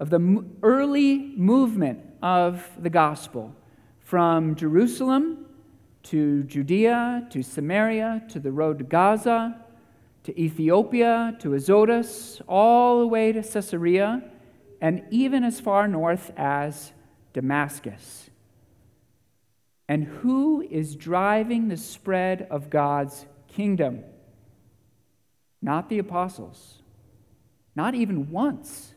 of 0.00 0.10
the 0.10 0.44
early 0.62 1.18
movement 1.36 2.00
of 2.20 2.68
the 2.76 2.90
gospel 2.90 3.54
from 4.00 4.56
Jerusalem 4.56 5.46
to 6.02 6.42
Judea 6.42 7.28
to 7.30 7.42
Samaria 7.42 8.24
to 8.30 8.40
the 8.40 8.50
road 8.50 8.78
to 8.78 8.84
Gaza 8.84 9.64
to 10.24 10.40
Ethiopia 10.40 11.36
to 11.38 11.54
Azotus, 11.54 12.40
all 12.48 12.98
the 12.98 13.06
way 13.06 13.30
to 13.30 13.42
Caesarea, 13.42 14.24
and 14.80 15.04
even 15.12 15.44
as 15.44 15.60
far 15.60 15.86
north 15.86 16.32
as 16.36 16.92
Damascus. 17.32 18.28
And 19.88 20.02
who 20.02 20.62
is 20.68 20.96
driving 20.96 21.68
the 21.68 21.76
spread 21.76 22.48
of 22.50 22.70
God's 22.70 23.24
kingdom? 23.46 24.02
Not 25.66 25.88
the 25.88 25.98
apostles, 25.98 26.80
not 27.74 27.96
even 27.96 28.30
once. 28.30 28.94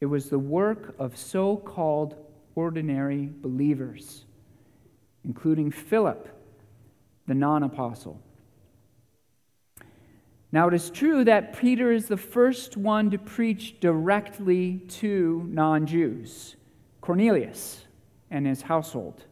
It 0.00 0.06
was 0.06 0.28
the 0.28 0.40
work 0.40 0.96
of 0.98 1.16
so 1.16 1.56
called 1.56 2.16
ordinary 2.56 3.30
believers, 3.32 4.24
including 5.24 5.70
Philip, 5.70 6.28
the 7.28 7.34
non 7.34 7.62
apostle. 7.62 8.20
Now, 10.50 10.66
it 10.66 10.74
is 10.74 10.90
true 10.90 11.22
that 11.22 11.56
Peter 11.56 11.92
is 11.92 12.08
the 12.08 12.16
first 12.16 12.76
one 12.76 13.12
to 13.12 13.18
preach 13.18 13.78
directly 13.78 14.78
to 15.00 15.46
non 15.48 15.86
Jews, 15.86 16.56
Cornelius 17.00 17.84
and 18.32 18.48
his 18.48 18.62
household. 18.62 19.26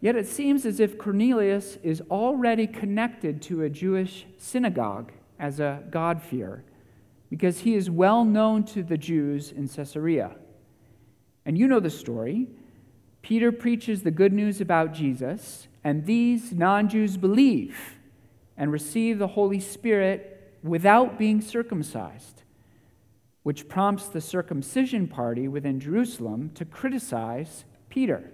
Yet 0.00 0.16
it 0.16 0.26
seems 0.26 0.64
as 0.64 0.80
if 0.80 0.96
Cornelius 0.96 1.76
is 1.82 2.02
already 2.10 2.66
connected 2.66 3.42
to 3.42 3.62
a 3.62 3.68
Jewish 3.68 4.26
synagogue 4.38 5.12
as 5.38 5.60
a 5.60 5.82
God-fearer, 5.90 6.64
because 7.28 7.60
he 7.60 7.74
is 7.74 7.90
well 7.90 8.24
known 8.24 8.64
to 8.64 8.82
the 8.82 8.96
Jews 8.96 9.52
in 9.52 9.68
Caesarea. 9.68 10.36
And 11.44 11.56
you 11.56 11.68
know 11.68 11.80
the 11.80 11.90
story. 11.90 12.48
Peter 13.22 13.52
preaches 13.52 14.02
the 14.02 14.10
good 14.10 14.32
news 14.32 14.60
about 14.60 14.94
Jesus, 14.94 15.68
and 15.84 16.06
these 16.06 16.52
non 16.52 16.88
Jews 16.88 17.16
believe 17.16 17.96
and 18.56 18.72
receive 18.72 19.18
the 19.18 19.28
Holy 19.28 19.60
Spirit 19.60 20.54
without 20.62 21.18
being 21.18 21.40
circumcised, 21.40 22.42
which 23.42 23.68
prompts 23.68 24.08
the 24.08 24.20
circumcision 24.20 25.06
party 25.06 25.48
within 25.48 25.80
Jerusalem 25.80 26.50
to 26.54 26.64
criticize 26.64 27.64
Peter. 27.88 28.30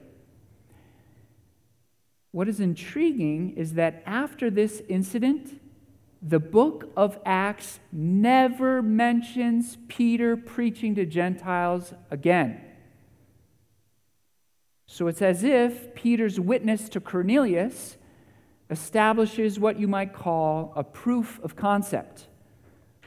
What 2.37 2.51
is 2.51 2.61
intriguing 2.61 3.55
is 3.57 3.72
that 3.77 4.03
after 4.05 4.51
this 4.51 4.83
incident, 4.90 5.59
the 6.20 6.38
book 6.38 6.92
of 6.94 7.18
Acts 7.25 7.81
never 7.90 8.83
mentions 8.83 9.79
Peter 9.88 10.37
preaching 10.37 10.94
to 10.96 11.07
Gentiles 11.07 11.94
again. 12.11 12.61
So 14.87 15.09
it's 15.09 15.22
as 15.22 15.44
if 15.44 15.94
Peter's 15.94 16.38
witness 16.38 16.90
to 16.90 17.01
Cornelius 17.01 17.96
establishes 18.68 19.59
what 19.59 19.81
you 19.81 19.88
might 19.88 20.12
call 20.12 20.75
a 20.77 20.85
proof 20.85 21.40
of 21.42 21.57
concept 21.57 22.27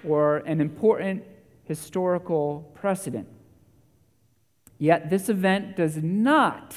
or 0.04 0.38
an 0.38 0.60
important 0.60 1.24
historical 1.65 2.72
precedent. 2.74 3.28
Yet 4.80 5.12
this 5.12 5.30
event 5.30 5.76
does 5.76 5.98
not 5.98 6.76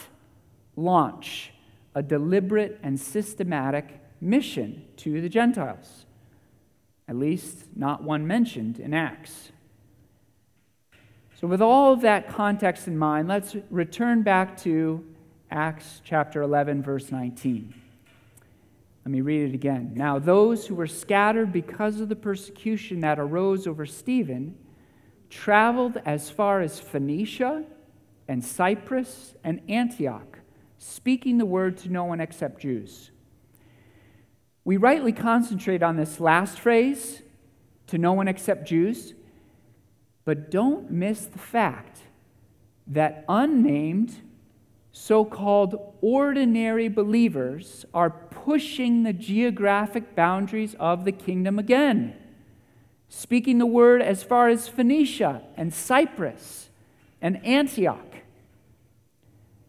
launch 0.77 1.52
a 1.95 2.03
deliberate 2.03 2.79
and 2.83 2.99
systematic 2.99 4.01
mission 4.21 4.85
to 4.97 5.21
the 5.21 5.29
Gentiles, 5.29 6.07
at 7.09 7.17
least 7.17 7.67
not 7.77 8.03
one 8.03 8.27
mentioned 8.27 8.79
in 8.79 8.95
Acts. 8.95 9.51
So, 11.39 11.49
with 11.49 11.61
all 11.61 11.93
of 11.93 12.03
that 12.03 12.29
context 12.29 12.87
in 12.87 12.97
mind, 12.97 13.27
let's 13.29 13.57
return 13.69 14.23
back 14.23 14.57
to 14.59 15.05
Acts 15.51 16.01
chapter 16.05 16.41
11, 16.43 16.83
verse 16.83 17.11
19. 17.11 17.75
Let 19.05 19.11
me 19.11 19.21
read 19.21 19.51
it 19.51 19.55
again. 19.55 19.93
Now, 19.97 20.21
those 20.21 20.67
who 20.67 20.77
were 20.77 20.87
scattered 20.87 21.53
because 21.53 22.01
of 22.01 22.09
the 22.09 22.17
persecution 22.17 23.01
that 23.01 23.19
arose 23.19 23.67
over 23.67 23.85
Stephen 23.85 24.55
traveled 25.29 26.01
as 26.05 26.31
far 26.31 26.61
as 26.61 26.79
Phoenicia 26.79 27.65
and 28.29 28.45
Cyprus 28.45 29.35
and 29.43 29.61
Antioch 29.69 30.32
speaking 30.83 31.39
the 31.39 31.47
word 31.47 31.77
to 31.79 31.89
no 31.89 32.05
one 32.05 32.21
except 32.21 32.61
Jews. 32.61 33.11
We 34.65 34.77
rightly 34.77 35.13
concentrate 35.13 35.83
on 35.83 35.97
this 35.97 36.19
last 36.19 36.59
phrase, 36.59 37.23
to 37.87 37.99
no 37.99 38.13
one 38.13 38.27
except 38.27 38.67
Jews, 38.67 39.15
but 40.25 40.51
don't 40.51 40.91
miss 40.91 41.27
the 41.27 41.39
fact 41.39 42.01
that 42.87 43.25
unnamed, 43.29 44.15
so 44.91 45.25
called 45.25 45.95
ordinary 46.01 46.89
believers 46.89 47.85
are 47.95 48.11
pushing 48.11 49.05
the 49.05 49.13
geographic 49.13 50.17
boundaries 50.17 50.75
of 50.81 51.05
the 51.05 51.13
kingdom 51.13 51.59
again, 51.59 52.17
speaking 53.09 53.59
the 53.59 53.67
word 53.67 54.03
as 54.03 54.23
far 54.23 54.49
as 54.49 54.69
Phoenicia 54.69 55.43
and 55.57 55.73
Cyprus 55.73 56.71
and 57.21 57.45
Antioch. 57.47 58.12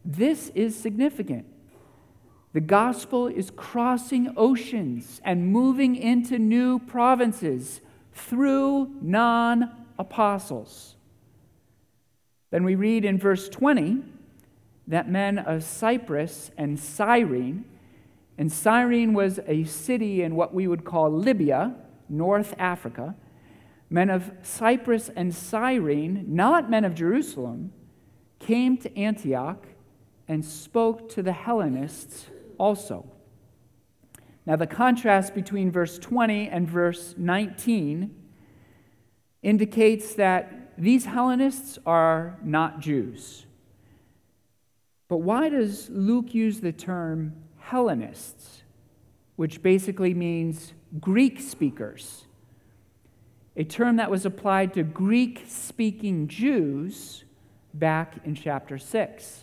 This 0.05 0.49
is 0.49 0.75
significant. 0.75 1.45
The 2.53 2.61
gospel 2.61 3.27
is 3.27 3.51
crossing 3.51 4.33
oceans 4.37 5.19
and 5.23 5.47
moving 5.47 5.95
into 5.95 6.37
new 6.37 6.79
provinces 6.79 7.81
through 8.13 8.91
non 9.01 9.71
apostles. 9.97 10.95
Then 12.51 12.63
we 12.63 12.75
read 12.75 13.05
in 13.05 13.17
verse 13.17 13.49
20 13.49 14.03
that 14.87 15.09
men 15.09 15.39
of 15.39 15.63
Cyprus 15.63 16.51
and 16.57 16.79
Cyrene, 16.79 17.65
and 18.37 18.51
Cyrene 18.51 19.13
was 19.13 19.39
a 19.47 19.63
city 19.63 20.21
in 20.21 20.35
what 20.35 20.53
we 20.53 20.67
would 20.67 20.83
call 20.83 21.11
Libya, 21.11 21.75
North 22.09 22.53
Africa, 22.59 23.15
men 23.89 24.09
of 24.09 24.31
Cyprus 24.43 25.09
and 25.15 25.33
Cyrene, 25.33 26.25
not 26.27 26.69
men 26.69 26.85
of 26.85 26.93
Jerusalem, 26.93 27.71
came 28.39 28.77
to 28.77 28.95
Antioch 28.97 29.65
and 30.27 30.43
spoke 30.43 31.09
to 31.09 31.21
the 31.21 31.33
Hellenists 31.33 32.27
also. 32.57 33.05
Now, 34.45 34.55
the 34.55 34.67
contrast 34.67 35.33
between 35.33 35.71
verse 35.71 35.97
20 35.97 36.49
and 36.49 36.67
verse 36.67 37.15
19 37.17 38.13
indicates 39.41 40.15
that 40.15 40.73
these 40.77 41.05
Hellenists 41.05 41.77
are 41.85 42.37
not 42.43 42.79
Jews. 42.79 43.45
But 45.07 45.17
why 45.17 45.49
does 45.49 45.89
Luke 45.89 46.33
use 46.33 46.59
the 46.59 46.71
term 46.71 47.35
Hellenists, 47.59 48.63
which 49.35 49.61
basically 49.61 50.13
means 50.13 50.73
Greek 50.99 51.39
speakers? 51.39 52.25
A 53.55 53.63
term 53.63 53.97
that 53.97 54.09
was 54.09 54.25
applied 54.25 54.73
to 54.73 54.83
Greek 54.83 55.43
speaking 55.47 56.27
Jews 56.27 57.23
back 57.73 58.15
in 58.25 58.33
chapter 58.33 58.77
6. 58.77 59.42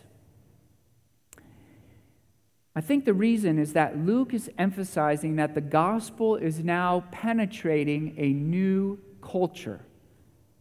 I 2.75 2.81
think 2.81 3.05
the 3.05 3.15
reason 3.15 3.59
is 3.59 3.73
that 3.73 3.99
Luke 3.99 4.33
is 4.33 4.49
emphasizing 4.57 5.37
that 5.37 5.55
the 5.55 5.61
gospel 5.61 6.37
is 6.37 6.63
now 6.63 7.05
penetrating 7.11 8.15
a 8.17 8.33
new 8.33 8.99
culture, 9.21 9.81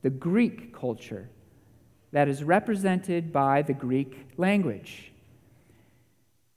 the 0.02 0.10
Greek 0.10 0.74
culture, 0.74 1.30
that 2.12 2.28
is 2.28 2.44
represented 2.44 3.32
by 3.32 3.62
the 3.62 3.74
Greek 3.74 4.28
language. 4.38 5.12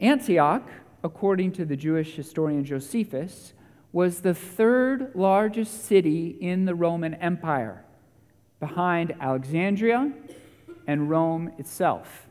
Antioch, 0.00 0.66
according 1.04 1.52
to 1.52 1.66
the 1.66 1.76
Jewish 1.76 2.14
historian 2.14 2.64
Josephus, 2.64 3.52
was 3.92 4.20
the 4.20 4.34
third 4.34 5.12
largest 5.14 5.84
city 5.84 6.28
in 6.40 6.64
the 6.64 6.74
Roman 6.74 7.12
Empire, 7.14 7.84
behind 8.58 9.14
Alexandria 9.20 10.10
and 10.86 11.10
Rome 11.10 11.52
itself. 11.58 12.26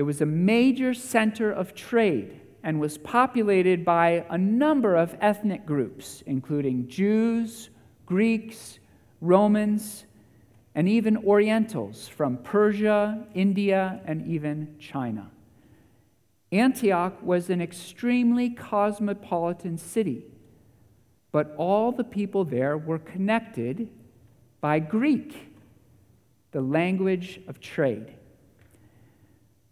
It 0.00 0.04
was 0.04 0.22
a 0.22 0.26
major 0.26 0.94
center 0.94 1.52
of 1.52 1.74
trade 1.74 2.40
and 2.62 2.80
was 2.80 2.96
populated 2.96 3.84
by 3.84 4.24
a 4.30 4.38
number 4.38 4.96
of 4.96 5.14
ethnic 5.20 5.66
groups, 5.66 6.22
including 6.24 6.88
Jews, 6.88 7.68
Greeks, 8.06 8.78
Romans, 9.20 10.06
and 10.74 10.88
even 10.88 11.18
Orientals 11.18 12.08
from 12.08 12.38
Persia, 12.38 13.26
India, 13.34 14.00
and 14.06 14.26
even 14.26 14.74
China. 14.78 15.30
Antioch 16.50 17.22
was 17.22 17.50
an 17.50 17.60
extremely 17.60 18.48
cosmopolitan 18.48 19.76
city, 19.76 20.24
but 21.30 21.54
all 21.58 21.92
the 21.92 22.04
people 22.04 22.46
there 22.46 22.78
were 22.78 23.00
connected 23.00 23.90
by 24.62 24.78
Greek, 24.78 25.52
the 26.52 26.62
language 26.62 27.42
of 27.46 27.60
trade. 27.60 28.14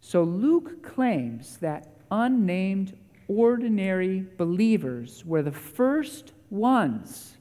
So 0.09 0.23
Luke 0.23 0.83
claims 0.83 1.59
that 1.59 1.87
unnamed 2.11 2.97
ordinary 3.29 4.25
believers 4.39 5.23
were 5.27 5.43
the 5.43 5.53
first 5.53 6.33
ones 6.49 7.37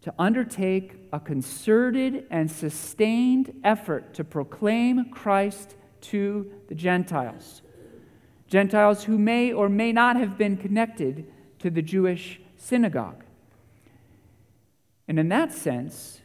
to 0.00 0.14
undertake 0.18 0.94
a 1.12 1.20
concerted 1.20 2.26
and 2.30 2.50
sustained 2.50 3.60
effort 3.62 4.14
to 4.14 4.24
proclaim 4.24 5.10
Christ 5.10 5.76
to 6.00 6.50
the 6.68 6.74
Gentiles. 6.74 7.60
Gentiles 8.46 9.04
who 9.04 9.18
may 9.18 9.52
or 9.52 9.68
may 9.68 9.92
not 9.92 10.16
have 10.16 10.38
been 10.38 10.56
connected 10.56 11.30
to 11.58 11.68
the 11.68 11.82
Jewish 11.82 12.40
synagogue. 12.56 13.24
And 15.06 15.18
in 15.18 15.28
that 15.28 15.52
sense, 15.52 16.22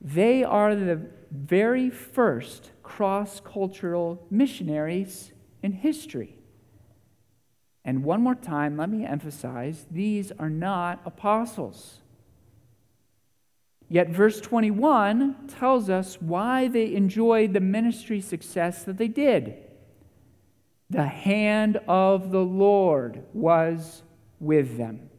they 0.00 0.42
are 0.42 0.74
the 0.74 1.02
very 1.30 1.90
first 1.90 2.70
cross 2.82 3.40
cultural 3.40 4.26
missionaries 4.30 5.32
in 5.62 5.72
history. 5.72 6.36
And 7.84 8.04
one 8.04 8.22
more 8.22 8.34
time, 8.34 8.76
let 8.76 8.90
me 8.90 9.04
emphasize 9.04 9.86
these 9.90 10.32
are 10.32 10.50
not 10.50 11.00
apostles. 11.04 12.00
Yet, 13.88 14.10
verse 14.10 14.40
21 14.40 15.48
tells 15.48 15.90
us 15.90 16.20
why 16.20 16.68
they 16.68 16.94
enjoyed 16.94 17.52
the 17.52 17.60
ministry 17.60 18.20
success 18.20 18.84
that 18.84 18.98
they 18.98 19.08
did. 19.08 19.56
The 20.90 21.06
hand 21.06 21.78
of 21.88 22.30
the 22.30 22.44
Lord 22.44 23.24
was 23.32 24.02
with 24.38 24.76
them. 24.76 25.10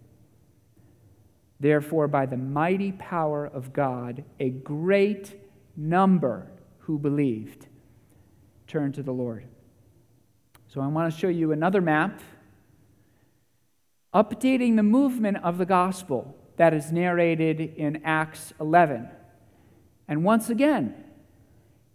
Therefore, 1.59 2.07
by 2.07 2.25
the 2.25 2.37
mighty 2.37 2.91
power 2.93 3.45
of 3.45 3.73
God, 3.73 4.23
a 4.39 4.49
great 4.49 5.40
number 5.75 6.51
who 6.79 6.97
believed 6.99 7.67
turned 8.67 8.95
to 8.95 9.03
the 9.03 9.11
Lord. 9.11 9.45
So 10.67 10.81
I 10.81 10.87
want 10.87 11.13
to 11.13 11.19
show 11.19 11.27
you 11.27 11.51
another 11.51 11.81
map 11.81 12.21
updating 14.13 14.75
the 14.75 14.83
movement 14.83 15.37
of 15.43 15.57
the 15.57 15.65
gospel 15.65 16.35
that 16.57 16.73
is 16.73 16.91
narrated 16.91 17.59
in 17.59 18.01
Acts 18.03 18.53
11. 18.59 19.09
And 20.07 20.23
once 20.23 20.49
again, 20.49 20.95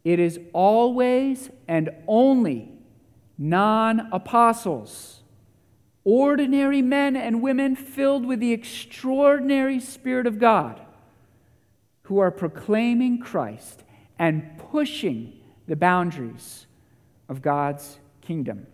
it 0.04 0.18
is 0.18 0.38
always 0.52 1.50
and 1.68 1.90
only 2.06 2.72
non 3.38 4.08
apostles, 4.12 5.22
ordinary 6.04 6.80
men 6.80 7.16
and 7.16 7.42
women 7.42 7.76
filled 7.76 8.24
with 8.24 8.40
the 8.40 8.52
extraordinary 8.52 9.80
Spirit 9.80 10.26
of 10.26 10.38
God 10.38 10.80
who 12.06 12.20
are 12.20 12.30
proclaiming 12.30 13.18
Christ 13.18 13.82
and 14.16 14.56
pushing 14.70 15.40
the 15.66 15.74
boundaries 15.74 16.66
of 17.28 17.42
God's 17.42 17.98
kingdom. 18.20 18.68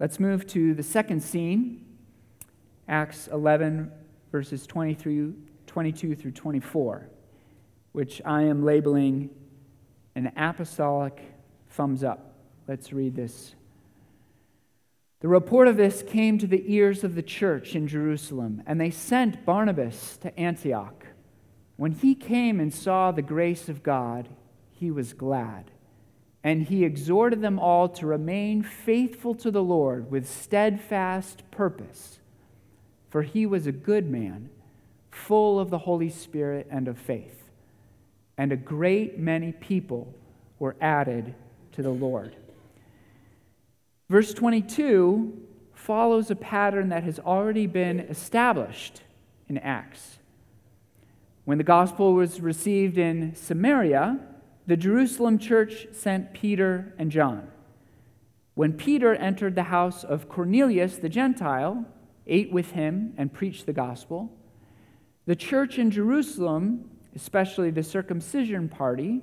Let's 0.00 0.18
move 0.18 0.46
to 0.48 0.72
the 0.72 0.82
second 0.82 1.22
scene, 1.22 1.84
Acts 2.88 3.28
11, 3.28 3.92
verses 4.32 4.66
23, 4.66 5.34
22 5.66 6.14
through 6.14 6.30
24, 6.30 7.06
which 7.92 8.22
I 8.24 8.42
am 8.44 8.64
labeling 8.64 9.28
an 10.14 10.32
apostolic 10.38 11.20
thumbs 11.68 12.02
up. 12.02 12.32
Let's 12.66 12.94
read 12.94 13.14
this. 13.14 13.55
The 15.20 15.28
report 15.28 15.66
of 15.66 15.76
this 15.76 16.02
came 16.02 16.38
to 16.38 16.46
the 16.46 16.64
ears 16.66 17.02
of 17.02 17.14
the 17.14 17.22
church 17.22 17.74
in 17.74 17.88
Jerusalem, 17.88 18.62
and 18.66 18.80
they 18.80 18.90
sent 18.90 19.46
Barnabas 19.46 20.18
to 20.18 20.38
Antioch. 20.38 21.06
When 21.76 21.92
he 21.92 22.14
came 22.14 22.60
and 22.60 22.72
saw 22.72 23.12
the 23.12 23.22
grace 23.22 23.68
of 23.68 23.82
God, 23.82 24.28
he 24.72 24.90
was 24.90 25.14
glad. 25.14 25.70
And 26.44 26.62
he 26.64 26.84
exhorted 26.84 27.40
them 27.40 27.58
all 27.58 27.88
to 27.88 28.06
remain 28.06 28.62
faithful 28.62 29.34
to 29.36 29.50
the 29.50 29.62
Lord 29.62 30.10
with 30.10 30.28
steadfast 30.28 31.50
purpose. 31.50 32.18
For 33.10 33.22
he 33.22 33.46
was 33.46 33.66
a 33.66 33.72
good 33.72 34.08
man, 34.08 34.50
full 35.10 35.58
of 35.58 35.70
the 35.70 35.78
Holy 35.78 36.10
Spirit 36.10 36.66
and 36.70 36.88
of 36.88 36.98
faith. 36.98 37.42
And 38.36 38.52
a 38.52 38.56
great 38.56 39.18
many 39.18 39.52
people 39.52 40.14
were 40.58 40.76
added 40.80 41.34
to 41.72 41.82
the 41.82 41.90
Lord. 41.90 42.36
Verse 44.08 44.32
22 44.34 45.42
follows 45.74 46.30
a 46.30 46.36
pattern 46.36 46.88
that 46.88 47.04
has 47.04 47.18
already 47.18 47.66
been 47.66 48.00
established 48.00 49.02
in 49.48 49.58
Acts. 49.58 50.18
When 51.44 51.58
the 51.58 51.64
gospel 51.64 52.14
was 52.14 52.40
received 52.40 52.98
in 52.98 53.34
Samaria, 53.34 54.18
the 54.66 54.76
Jerusalem 54.76 55.38
church 55.38 55.86
sent 55.92 56.32
Peter 56.32 56.92
and 56.98 57.10
John. 57.10 57.48
When 58.54 58.72
Peter 58.72 59.14
entered 59.14 59.54
the 59.54 59.64
house 59.64 60.02
of 60.02 60.28
Cornelius 60.28 60.96
the 60.96 61.08
Gentile, 61.08 61.84
ate 62.26 62.50
with 62.50 62.72
him, 62.72 63.12
and 63.16 63.32
preached 63.32 63.66
the 63.66 63.72
gospel, 63.72 64.32
the 65.26 65.36
church 65.36 65.78
in 65.78 65.90
Jerusalem, 65.90 66.90
especially 67.14 67.70
the 67.70 67.82
circumcision 67.82 68.68
party, 68.68 69.22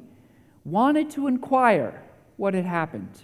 wanted 0.64 1.10
to 1.12 1.28
inquire 1.28 2.04
what 2.38 2.54
had 2.54 2.66
happened. 2.66 3.24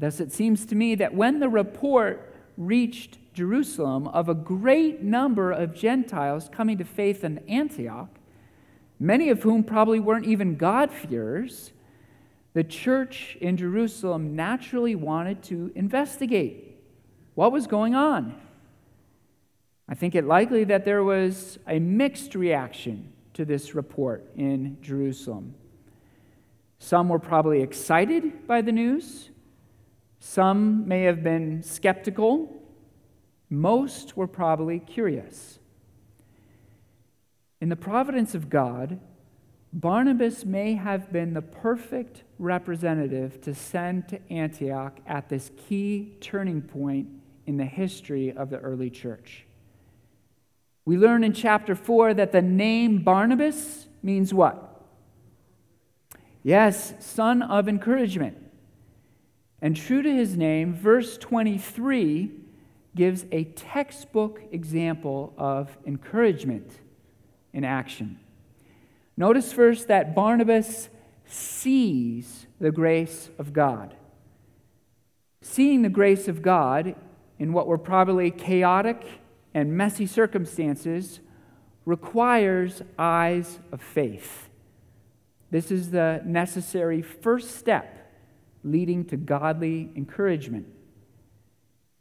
Thus, 0.00 0.18
it 0.18 0.32
seems 0.32 0.64
to 0.66 0.74
me 0.74 0.94
that 0.96 1.14
when 1.14 1.40
the 1.40 1.48
report 1.50 2.34
reached 2.56 3.18
Jerusalem 3.34 4.08
of 4.08 4.28
a 4.30 4.34
great 4.34 5.02
number 5.02 5.52
of 5.52 5.74
Gentiles 5.74 6.48
coming 6.50 6.78
to 6.78 6.84
faith 6.84 7.22
in 7.22 7.38
Antioch, 7.48 8.08
many 8.98 9.28
of 9.28 9.42
whom 9.42 9.62
probably 9.62 10.00
weren't 10.00 10.24
even 10.24 10.56
God-fearers, 10.56 11.72
the 12.54 12.64
church 12.64 13.36
in 13.42 13.58
Jerusalem 13.58 14.34
naturally 14.34 14.94
wanted 14.94 15.42
to 15.44 15.70
investigate 15.74 16.78
what 17.34 17.52
was 17.52 17.66
going 17.66 17.94
on. 17.94 18.40
I 19.86 19.94
think 19.94 20.14
it 20.14 20.24
likely 20.24 20.64
that 20.64 20.84
there 20.84 21.04
was 21.04 21.58
a 21.66 21.78
mixed 21.78 22.34
reaction 22.34 23.12
to 23.34 23.44
this 23.44 23.74
report 23.74 24.24
in 24.36 24.78
Jerusalem. 24.80 25.54
Some 26.78 27.08
were 27.08 27.18
probably 27.18 27.60
excited 27.60 28.46
by 28.46 28.62
the 28.62 28.72
news, 28.72 29.29
some 30.20 30.86
may 30.86 31.02
have 31.02 31.24
been 31.24 31.62
skeptical, 31.62 32.62
most 33.48 34.16
were 34.16 34.26
probably 34.26 34.78
curious. 34.78 35.58
In 37.60 37.70
the 37.70 37.76
providence 37.76 38.34
of 38.34 38.48
God, 38.48 39.00
Barnabas 39.72 40.44
may 40.44 40.74
have 40.74 41.10
been 41.10 41.32
the 41.32 41.42
perfect 41.42 42.24
representative 42.38 43.40
to 43.42 43.54
send 43.54 44.08
to 44.08 44.20
Antioch 44.30 44.98
at 45.06 45.28
this 45.28 45.50
key 45.68 46.16
turning 46.20 46.60
point 46.60 47.08
in 47.46 47.56
the 47.56 47.64
history 47.64 48.32
of 48.32 48.50
the 48.50 48.58
early 48.58 48.90
church. 48.90 49.46
We 50.84 50.96
learn 50.96 51.24
in 51.24 51.32
chapter 51.32 51.74
4 51.74 52.14
that 52.14 52.32
the 52.32 52.42
name 52.42 53.02
Barnabas 53.02 53.86
means 54.02 54.34
what? 54.34 54.82
Yes, 56.42 56.94
son 56.98 57.42
of 57.42 57.68
encouragement. 57.68 58.49
And 59.62 59.76
true 59.76 60.02
to 60.02 60.12
his 60.12 60.36
name, 60.36 60.72
verse 60.72 61.18
23 61.18 62.30
gives 62.96 63.26
a 63.30 63.44
textbook 63.44 64.40
example 64.50 65.32
of 65.36 65.76
encouragement 65.86 66.72
in 67.52 67.64
action. 67.64 68.18
Notice 69.16 69.52
first 69.52 69.88
that 69.88 70.14
Barnabas 70.14 70.88
sees 71.26 72.46
the 72.58 72.70
grace 72.70 73.30
of 73.38 73.52
God. 73.52 73.94
Seeing 75.42 75.82
the 75.82 75.88
grace 75.88 76.26
of 76.26 76.42
God 76.42 76.96
in 77.38 77.52
what 77.52 77.66
were 77.66 77.78
probably 77.78 78.30
chaotic 78.30 79.02
and 79.54 79.76
messy 79.76 80.06
circumstances 80.06 81.20
requires 81.84 82.82
eyes 82.98 83.58
of 83.72 83.82
faith. 83.82 84.48
This 85.50 85.70
is 85.70 85.90
the 85.90 86.22
necessary 86.24 87.02
first 87.02 87.56
step 87.56 87.99
leading 88.62 89.04
to 89.06 89.16
godly 89.16 89.90
encouragement. 89.96 90.66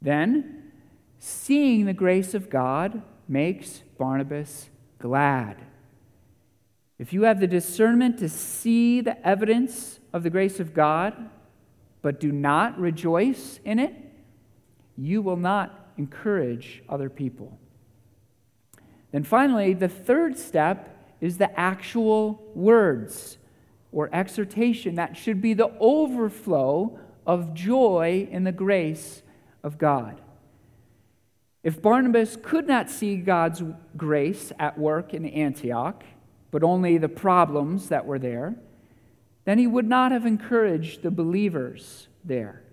Then, 0.01 0.71
seeing 1.19 1.85
the 1.85 1.93
grace 1.93 2.33
of 2.33 2.49
God 2.49 3.01
makes 3.27 3.83
Barnabas 3.97 4.69
glad. 4.97 5.57
If 6.97 7.13
you 7.13 7.23
have 7.23 7.39
the 7.39 7.47
discernment 7.47 8.19
to 8.19 8.29
see 8.29 9.01
the 9.01 9.25
evidence 9.25 9.99
of 10.11 10.23
the 10.23 10.29
grace 10.29 10.59
of 10.59 10.73
God, 10.73 11.29
but 12.01 12.19
do 12.19 12.31
not 12.31 12.79
rejoice 12.79 13.59
in 13.63 13.79
it, 13.79 13.93
you 14.97 15.21
will 15.21 15.37
not 15.37 15.91
encourage 15.97 16.83
other 16.89 17.09
people. 17.09 17.57
Then 19.11 19.23
finally, 19.23 19.73
the 19.73 19.87
third 19.87 20.37
step 20.37 21.15
is 21.21 21.37
the 21.37 21.57
actual 21.59 22.43
words 22.53 23.37
or 23.91 24.09
exhortation 24.13 24.95
that 24.95 25.17
should 25.17 25.41
be 25.41 25.53
the 25.53 25.71
overflow 25.79 26.99
of 27.25 27.53
joy 27.53 28.27
in 28.31 28.43
the 28.43 28.51
grace 28.51 29.21
of 29.63 29.77
God. 29.77 30.21
If 31.63 31.81
Barnabas 31.81 32.37
could 32.41 32.67
not 32.67 32.89
see 32.89 33.17
God's 33.17 33.61
grace 33.97 34.51
at 34.57 34.77
work 34.77 35.13
in 35.13 35.25
Antioch, 35.25 36.03
but 36.51 36.63
only 36.63 36.97
the 36.97 37.09
problems 37.09 37.89
that 37.89 38.05
were 38.05 38.19
there, 38.19 38.55
then 39.45 39.57
he 39.57 39.67
would 39.67 39.87
not 39.87 40.11
have 40.11 40.25
encouraged 40.25 41.01
the 41.01 41.11
believers 41.11 42.07
there. 42.23 42.63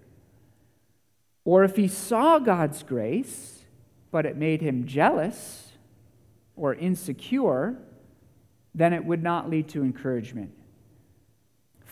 Or 1.45 1.65
if 1.65 1.77
he 1.77 1.89
saw 1.89 2.39
God's 2.39 2.83
grace, 2.83 3.65
but 4.11 4.27
it 4.27 4.37
made 4.37 4.63
him 4.63 4.87
jealous 4.87 5.73
or 6.57 6.75
insecure, 6.75 7.77
then 8.75 8.93
it 8.93 9.05
would 9.05 9.23
not 9.23 9.51
lead 9.51 9.69
to 9.69 9.83
encouragement. 9.83 10.53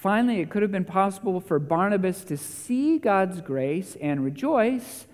Finally, 0.05 0.41
it 0.41 0.51
could 0.51 0.61
have 0.61 0.71
been 0.71 0.85
possible 0.85 1.41
for 1.41 1.59
Barnabas 1.59 2.25
to 2.25 2.37
see 2.37 2.99
God's 2.99 3.41
grace 3.41 3.97
and 4.03 4.23
rejoice, 4.23 5.07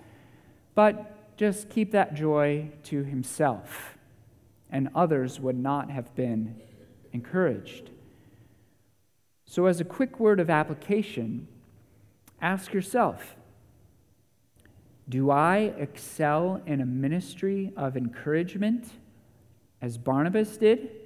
but 0.75 1.37
just 1.37 1.69
keep 1.69 1.93
that 1.93 2.13
joy 2.13 2.69
to 2.83 3.05
himself 3.05 3.97
and 4.69 4.89
others 4.93 5.39
would 5.39 5.55
not 5.55 5.89
have 5.89 6.13
been 6.13 6.57
encouraged. 7.13 7.89
So, 9.45 9.67
as 9.67 9.79
a 9.79 9.85
quick 9.85 10.19
word 10.19 10.41
of 10.41 10.49
application, 10.49 11.47
ask 12.41 12.73
yourself 12.73 13.37
Do 15.07 15.31
I 15.31 15.73
excel 15.77 16.61
in 16.65 16.81
a 16.81 16.85
ministry 16.85 17.71
of 17.77 17.95
encouragement 17.95 18.89
as 19.81 19.97
Barnabas 19.97 20.57
did? 20.57 21.00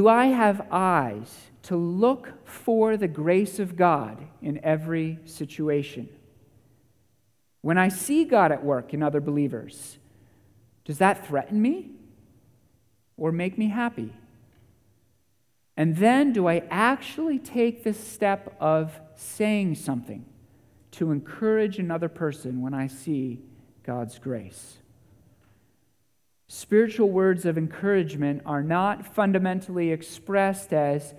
Do 0.00 0.08
I 0.08 0.28
have 0.28 0.66
eyes 0.70 1.50
to 1.64 1.76
look 1.76 2.46
for 2.46 2.96
the 2.96 3.06
grace 3.06 3.58
of 3.58 3.76
God 3.76 4.16
in 4.40 4.58
every 4.64 5.18
situation? 5.26 6.08
When 7.60 7.76
I 7.76 7.90
see 7.90 8.24
God 8.24 8.50
at 8.50 8.64
work 8.64 8.94
in 8.94 9.02
other 9.02 9.20
believers, 9.20 9.98
does 10.86 10.96
that 10.96 11.26
threaten 11.26 11.60
me 11.60 11.90
or 13.18 13.30
make 13.30 13.58
me 13.58 13.68
happy? 13.68 14.14
And 15.76 15.94
then 15.98 16.32
do 16.32 16.48
I 16.48 16.62
actually 16.70 17.38
take 17.38 17.84
the 17.84 17.92
step 17.92 18.56
of 18.58 18.98
saying 19.16 19.74
something 19.74 20.24
to 20.92 21.10
encourage 21.10 21.78
another 21.78 22.08
person 22.08 22.62
when 22.62 22.72
I 22.72 22.86
see 22.86 23.42
God's 23.82 24.18
grace? 24.18 24.78
Spiritual 26.52 27.08
words 27.08 27.46
of 27.46 27.56
encouragement 27.56 28.42
are 28.44 28.60
not 28.60 29.06
fundamentally 29.14 29.92
expressed 29.92 30.72
as, 30.72 31.14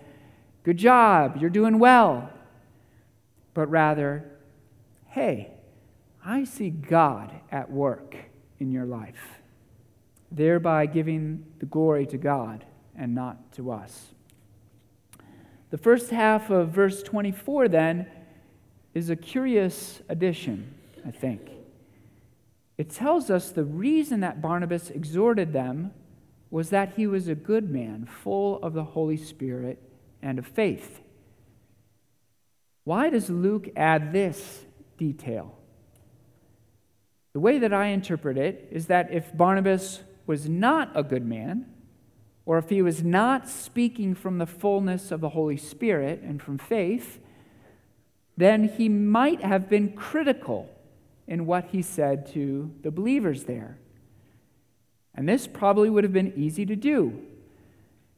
good 0.63 0.75
job, 0.75 1.37
you're 1.39 1.49
doing 1.49 1.79
well, 1.79 2.29
but 3.53 3.67
rather, 3.67 4.29
hey, 5.07 5.53
I 6.25 6.43
see 6.43 6.69
God 6.69 7.31
at 7.49 7.71
work 7.71 8.17
in 8.59 8.73
your 8.73 8.83
life 8.83 9.39
thereby 10.33 10.85
giving 10.85 11.45
the 11.59 11.65
glory 11.65 12.05
to 12.07 12.17
God 12.17 12.65
and 12.97 13.15
not 13.15 13.53
to 13.53 13.71
us. 13.71 14.07
The 15.69 15.77
first 15.77 16.09
half 16.09 16.49
of 16.49 16.71
verse 16.71 17.01
24, 17.03 17.69
then, 17.69 18.05
is 18.93 19.09
a 19.09 19.15
curious 19.15 20.01
addition, 20.09 20.73
I 21.07 21.11
think. 21.11 21.50
It 22.81 22.89
tells 22.89 23.29
us 23.29 23.51
the 23.51 23.63
reason 23.63 24.21
that 24.21 24.41
Barnabas 24.41 24.89
exhorted 24.89 25.53
them 25.53 25.91
was 26.49 26.71
that 26.71 26.95
he 26.95 27.05
was 27.05 27.27
a 27.27 27.35
good 27.35 27.69
man, 27.69 28.07
full 28.07 28.57
of 28.63 28.73
the 28.73 28.83
Holy 28.83 29.17
Spirit 29.17 29.79
and 30.19 30.39
of 30.39 30.47
faith. 30.47 30.99
Why 32.83 33.11
does 33.11 33.29
Luke 33.29 33.69
add 33.75 34.11
this 34.11 34.65
detail? 34.97 35.59
The 37.33 37.39
way 37.39 37.59
that 37.59 37.71
I 37.71 37.89
interpret 37.89 38.35
it 38.35 38.67
is 38.71 38.87
that 38.87 39.13
if 39.13 39.37
Barnabas 39.37 40.01
was 40.25 40.49
not 40.49 40.89
a 40.95 41.03
good 41.03 41.23
man, 41.23 41.67
or 42.47 42.57
if 42.57 42.69
he 42.69 42.81
was 42.81 43.03
not 43.03 43.47
speaking 43.47 44.15
from 44.15 44.39
the 44.39 44.47
fullness 44.47 45.11
of 45.11 45.21
the 45.21 45.29
Holy 45.29 45.57
Spirit 45.57 46.23
and 46.23 46.41
from 46.41 46.57
faith, 46.57 47.19
then 48.35 48.69
he 48.69 48.89
might 48.89 49.43
have 49.43 49.69
been 49.69 49.91
critical 49.91 50.67
in 51.27 51.45
what 51.45 51.65
he 51.65 51.81
said 51.81 52.25
to 52.33 52.71
the 52.81 52.91
believers 52.91 53.45
there. 53.45 53.77
And 55.13 55.27
this 55.27 55.47
probably 55.47 55.89
would 55.89 56.03
have 56.03 56.13
been 56.13 56.33
easy 56.35 56.65
to 56.65 56.75
do. 56.75 57.21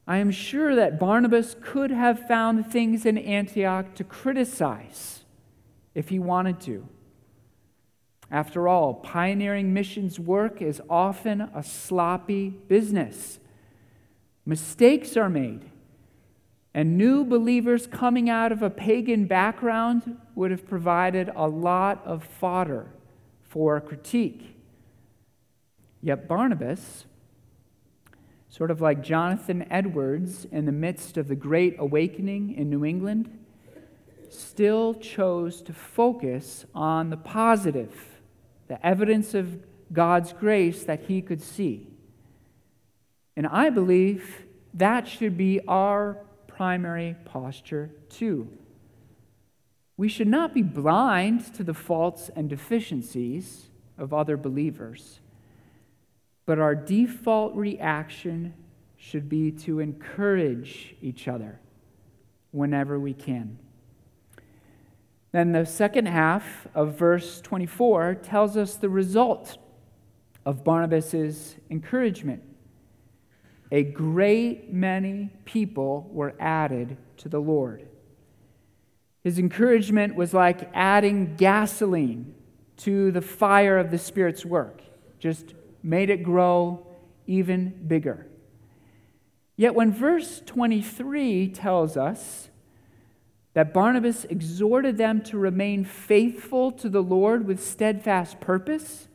I 0.06 0.18
am 0.18 0.30
sure 0.30 0.74
that 0.74 1.00
Barnabas 1.00 1.56
could 1.60 1.90
have 1.90 2.26
found 2.26 2.70
things 2.70 3.06
in 3.06 3.16
Antioch 3.16 3.94
to 3.94 4.04
criticize 4.04 5.24
if 5.94 6.10
he 6.10 6.18
wanted 6.18 6.60
to. 6.62 6.86
After 8.30 8.68
all, 8.68 8.94
pioneering 8.94 9.72
missions 9.72 10.18
work 10.18 10.60
is 10.60 10.82
often 10.90 11.40
a 11.40 11.62
sloppy 11.62 12.50
business. 12.50 13.38
Mistakes 14.44 15.16
are 15.16 15.30
made, 15.30 15.70
and 16.74 16.98
new 16.98 17.24
believers 17.24 17.86
coming 17.86 18.28
out 18.28 18.50
of 18.50 18.62
a 18.62 18.68
pagan 18.68 19.26
background 19.26 20.18
would 20.34 20.50
have 20.50 20.66
provided 20.66 21.30
a 21.36 21.46
lot 21.46 22.02
of 22.04 22.24
fodder 22.24 22.88
for 23.42 23.80
critique. 23.80 24.56
Yet 26.02 26.26
Barnabas, 26.26 27.06
sort 28.48 28.72
of 28.72 28.80
like 28.80 29.02
Jonathan 29.02 29.66
Edwards 29.70 30.44
in 30.50 30.66
the 30.66 30.72
midst 30.72 31.16
of 31.16 31.28
the 31.28 31.36
Great 31.36 31.76
Awakening 31.78 32.54
in 32.54 32.68
New 32.68 32.84
England, 32.84 33.30
still 34.28 34.94
chose 34.94 35.62
to 35.62 35.72
focus 35.72 36.66
on 36.74 37.10
the 37.10 37.16
positive 37.16 38.14
the 38.66 38.84
evidence 38.84 39.34
of 39.34 39.62
God's 39.92 40.32
grace 40.32 40.84
that 40.84 41.02
he 41.02 41.20
could 41.20 41.42
see. 41.42 41.86
And 43.36 43.46
I 43.46 43.70
believe 43.70 44.44
that 44.72 45.06
should 45.06 45.36
be 45.36 45.60
our 45.68 46.18
primary 46.64 47.14
posture, 47.26 47.90
too. 48.08 48.48
We 49.98 50.08
should 50.08 50.28
not 50.28 50.54
be 50.54 50.62
blind 50.62 51.52
to 51.56 51.62
the 51.62 51.74
faults 51.74 52.30
and 52.34 52.48
deficiencies 52.48 53.68
of 53.98 54.14
other 54.14 54.38
believers, 54.38 55.20
but 56.46 56.58
our 56.58 56.74
default 56.74 57.54
reaction 57.54 58.54
should 58.96 59.28
be 59.28 59.50
to 59.50 59.78
encourage 59.78 60.96
each 61.02 61.28
other 61.28 61.60
whenever 62.50 62.98
we 62.98 63.12
can. 63.12 63.58
Then 65.32 65.52
the 65.52 65.66
second 65.66 66.06
half 66.06 66.66
of 66.74 66.96
verse 66.96 67.42
24 67.42 68.14
tells 68.22 68.56
us 68.56 68.76
the 68.76 68.88
result 68.88 69.58
of 70.46 70.64
Barnabas' 70.64 71.56
encouragement. 71.68 72.42
A 73.74 73.82
great 73.82 74.72
many 74.72 75.30
people 75.44 76.08
were 76.12 76.36
added 76.38 76.96
to 77.16 77.28
the 77.28 77.40
Lord. 77.40 77.88
His 79.24 79.36
encouragement 79.36 80.14
was 80.14 80.32
like 80.32 80.70
adding 80.72 81.34
gasoline 81.34 82.36
to 82.76 83.10
the 83.10 83.20
fire 83.20 83.76
of 83.76 83.90
the 83.90 83.98
Spirit's 83.98 84.44
work, 84.44 84.80
just 85.18 85.54
made 85.82 86.08
it 86.08 86.22
grow 86.22 86.86
even 87.26 87.70
bigger. 87.88 88.28
Yet 89.56 89.74
when 89.74 89.92
verse 89.92 90.40
23 90.46 91.48
tells 91.48 91.96
us 91.96 92.50
that 93.54 93.74
Barnabas 93.74 94.24
exhorted 94.26 94.98
them 94.98 95.20
to 95.22 95.36
remain 95.36 95.82
faithful 95.82 96.70
to 96.70 96.88
the 96.88 97.02
Lord 97.02 97.44
with 97.44 97.60
steadfast 97.60 98.38
purpose, 98.38 99.08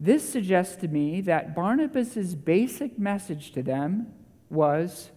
this 0.00 0.26
suggests 0.26 0.76
to 0.76 0.88
me 0.88 1.20
that 1.20 1.54
Barnabas' 1.54 2.34
basic 2.34 2.98
message 2.98 3.52
to 3.52 3.62
them 3.62 4.06
was 4.48 5.10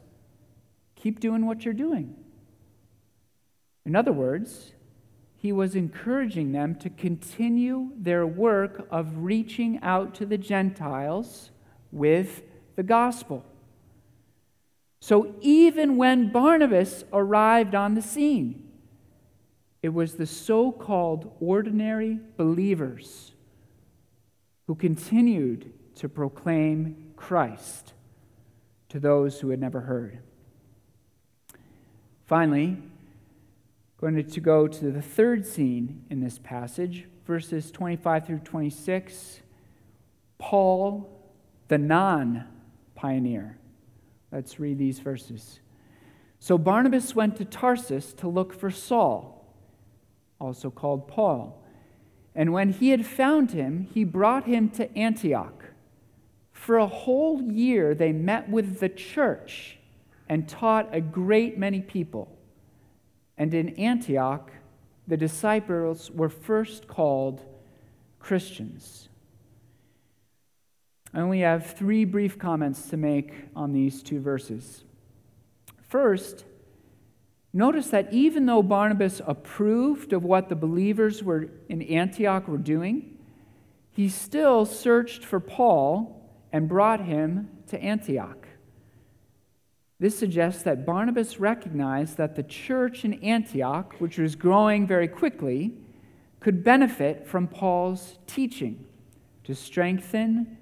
keep 0.96 1.22
doing 1.22 1.46
what 1.46 1.64
you're 1.64 1.74
doing. 1.74 2.16
In 3.86 3.96
other 3.96 4.12
words, 4.12 4.74
he 5.36 5.54
was 5.54 5.76
encouraging 5.76 6.52
them 6.52 6.76
to 6.76 6.90
continue 6.90 7.92
their 7.98 8.28
work 8.28 8.86
of 8.92 9.24
reaching 9.24 9.80
out 9.82 10.14
to 10.16 10.26
the 10.26 10.38
Gentiles 10.38 11.52
with 11.92 12.44
the 12.76 12.84
gospel. 12.84 13.46
So 15.00 15.36
even 15.42 15.98
when 15.98 16.32
Barnabas 16.32 17.04
arrived 17.12 17.76
on 17.76 17.94
the 17.94 18.02
scene, 18.02 18.70
it 19.82 19.90
was 19.90 20.16
the 20.16 20.26
so 20.26 20.72
called 20.72 21.36
ordinary 21.42 22.20
believers 22.38 23.33
who 24.74 24.78
continued 24.78 25.72
to 25.94 26.10
proclaim 26.10 27.12
Christ 27.16 27.94
to 28.90 29.00
those 29.00 29.40
who 29.40 29.52
had 29.52 29.60
never 29.60 29.82
heard. 29.82 30.18
Finally, 32.26 32.80
going 34.02 34.28
to 34.28 34.42
go 34.42 34.68
to 34.68 34.90
the 34.90 35.00
third 35.00 35.46
scene 35.46 36.04
in 36.10 36.22
this 36.22 36.40
passage, 36.40 37.06
verses 37.28 37.70
25 37.70 38.26
through 38.26 38.40
26. 38.40 39.42
Paul, 40.40 41.08
the 41.68 41.78
non 41.78 42.46
pioneer. 42.96 43.60
Let's 44.32 44.60
read 44.60 44.80
these 44.80 44.98
verses. 44.98 45.60
So 46.40 46.58
Barnabas 46.58 47.14
went 47.14 47.36
to 47.36 47.46
Tarsus 47.46 48.12
to 48.14 48.28
look 48.28 48.60
for 48.60 48.72
Saul, 48.72 49.46
also 50.42 50.72
called 50.72 51.08
Paul. 51.08 51.63
And 52.36 52.52
when 52.52 52.70
he 52.70 52.90
had 52.90 53.06
found 53.06 53.52
him, 53.52 53.88
he 53.94 54.04
brought 54.04 54.46
him 54.46 54.70
to 54.72 54.98
Antioch. 54.98 55.66
For 56.52 56.78
a 56.78 56.88
whole 56.88 57.42
year 57.42 57.94
they 57.94 58.12
met 58.12 58.50
with 58.50 58.80
the 58.80 58.90
church 58.90 59.78
and 60.28 60.48
taught 60.48 60.90
a 60.92 61.02
great 61.02 61.58
many 61.58 61.82
people. 61.82 62.36
And 63.38 63.54
in 63.54 63.70
Antioch, 63.76 64.52
the 65.08 65.18
disciples 65.18 66.10
were 66.12 66.30
first 66.30 66.88
called 66.88 67.42
Christians. 68.20 69.10
I 71.14 71.20
only 71.20 71.42
have 71.42 71.76
three 71.78 72.06
brief 72.06 72.40
comments 72.40 72.90
to 72.90 72.98
make 72.98 73.34
on 73.56 73.74
these 73.74 74.02
two 74.02 74.20
verses. 74.20 74.84
First, 75.82 76.46
notice 77.54 77.88
that 77.90 78.12
even 78.12 78.46
though 78.48 78.64
Barnabas 78.64 79.22
approved 79.26 80.12
of 80.12 80.24
what 80.24 80.50
the 80.50 80.56
believers 80.56 81.24
were 81.24 81.50
in 81.70 81.82
Antioch 81.84 82.48
were 82.48 82.58
doing, 82.58 83.18
he 83.92 84.10
still 84.10 84.66
searched 84.66 85.24
for 85.24 85.40
Paul 85.40 86.20
and 86.52 86.68
brought 86.68 87.06
him 87.06 87.50
to 87.68 87.82
Antioch. 87.82 88.48
This 90.00 90.18
suggests 90.18 90.64
that 90.64 90.86
Barnabas 90.86 91.40
recognized 91.40 92.18
that 92.18 92.36
the 92.36 92.44
church 92.44 93.06
in 93.06 93.14
Antioch, 93.24 93.96
which 94.00 94.18
was 94.18 94.36
growing 94.36 94.86
very 94.86 95.08
quickly, 95.08 95.74
could 96.40 96.64
benefit 96.64 97.26
from 97.26 97.48
Paul's 97.48 98.18
teaching 98.28 98.86
to 99.46 99.56
strengthen, 99.56 100.58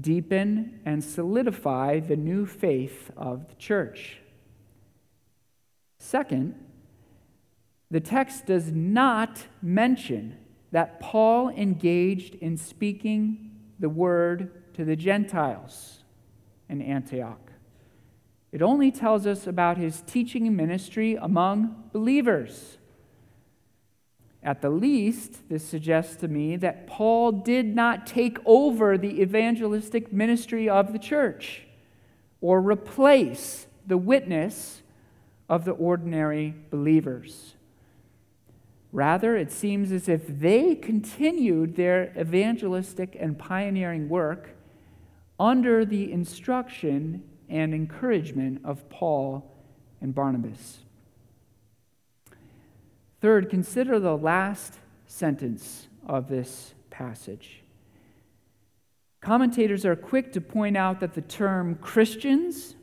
deepen, 0.00 0.80
and 0.84 1.02
solidify 1.02 2.00
the 2.00 2.16
new 2.16 2.44
faith 2.44 3.10
of 3.16 3.48
the 3.48 3.54
church. 3.54 4.18
Second, 6.04 6.54
the 7.90 7.98
text 7.98 8.44
does 8.44 8.70
not 8.70 9.46
mention 9.62 10.36
that 10.70 11.00
Paul 11.00 11.48
engaged 11.48 12.34
in 12.34 12.58
speaking 12.58 13.52
the 13.80 13.88
word 13.88 14.74
to 14.74 14.84
the 14.84 14.96
Gentiles 14.96 16.04
in 16.68 16.82
Antioch. 16.82 17.52
It 18.52 18.60
only 18.60 18.90
tells 18.90 19.26
us 19.26 19.46
about 19.46 19.78
his 19.78 20.02
teaching 20.02 20.54
ministry 20.54 21.14
among 21.14 21.88
believers. 21.94 22.76
At 24.42 24.60
the 24.60 24.68
least, 24.68 25.48
this 25.48 25.64
suggests 25.66 26.16
to 26.16 26.28
me 26.28 26.56
that 26.56 26.86
Paul 26.86 27.32
did 27.32 27.74
not 27.74 28.06
take 28.06 28.36
over 28.44 28.98
the 28.98 29.22
evangelistic 29.22 30.12
ministry 30.12 30.68
of 30.68 30.92
the 30.92 30.98
church 30.98 31.62
or 32.42 32.60
replace 32.60 33.66
the 33.86 33.96
witness 33.96 34.82
of 35.48 35.64
the 35.64 35.72
ordinary 35.72 36.54
believers. 36.70 37.54
Rather, 38.92 39.36
it 39.36 39.50
seems 39.50 39.90
as 39.90 40.08
if 40.08 40.26
they 40.26 40.74
continued 40.74 41.74
their 41.74 42.12
evangelistic 42.18 43.16
and 43.18 43.38
pioneering 43.38 44.08
work 44.08 44.50
under 45.38 45.84
the 45.84 46.12
instruction 46.12 47.22
and 47.48 47.74
encouragement 47.74 48.60
of 48.64 48.88
Paul 48.88 49.50
and 50.00 50.14
Barnabas. 50.14 50.78
Third, 53.20 53.50
consider 53.50 53.98
the 53.98 54.16
last 54.16 54.74
sentence 55.06 55.88
of 56.06 56.28
this 56.28 56.74
passage. 56.90 57.62
Commentators 59.20 59.84
are 59.86 59.96
quick 59.96 60.32
to 60.34 60.40
point 60.40 60.76
out 60.76 61.00
that 61.00 61.14
the 61.14 61.22
term 61.22 61.76
Christians 61.76 62.74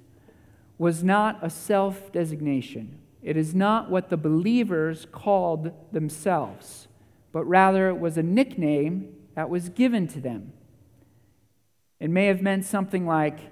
was 0.82 1.04
not 1.04 1.38
a 1.44 1.50
self 1.52 2.12
designation. 2.12 2.98
It 3.22 3.38
is 3.38 3.54
not 3.54 3.92
what 3.92 4.10
the 4.10 4.18
believers 4.18 5.06
called 5.12 5.72
themselves, 5.92 6.88
but 7.32 7.44
rather 7.44 7.88
it 7.88 8.00
was 8.00 8.18
a 8.18 8.24
nickname 8.24 9.14
that 9.36 9.48
was 9.48 9.70
given 9.70 10.08
to 10.08 10.20
them. 10.20 10.54
It 12.00 12.10
may 12.10 12.26
have 12.26 12.42
meant 12.42 12.66
something 12.66 13.06
like 13.06 13.52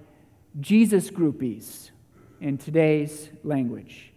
Jesus 0.59 1.11
groupies 1.11 1.91
in 2.41 2.57
today's 2.57 3.29
language. 3.43 4.11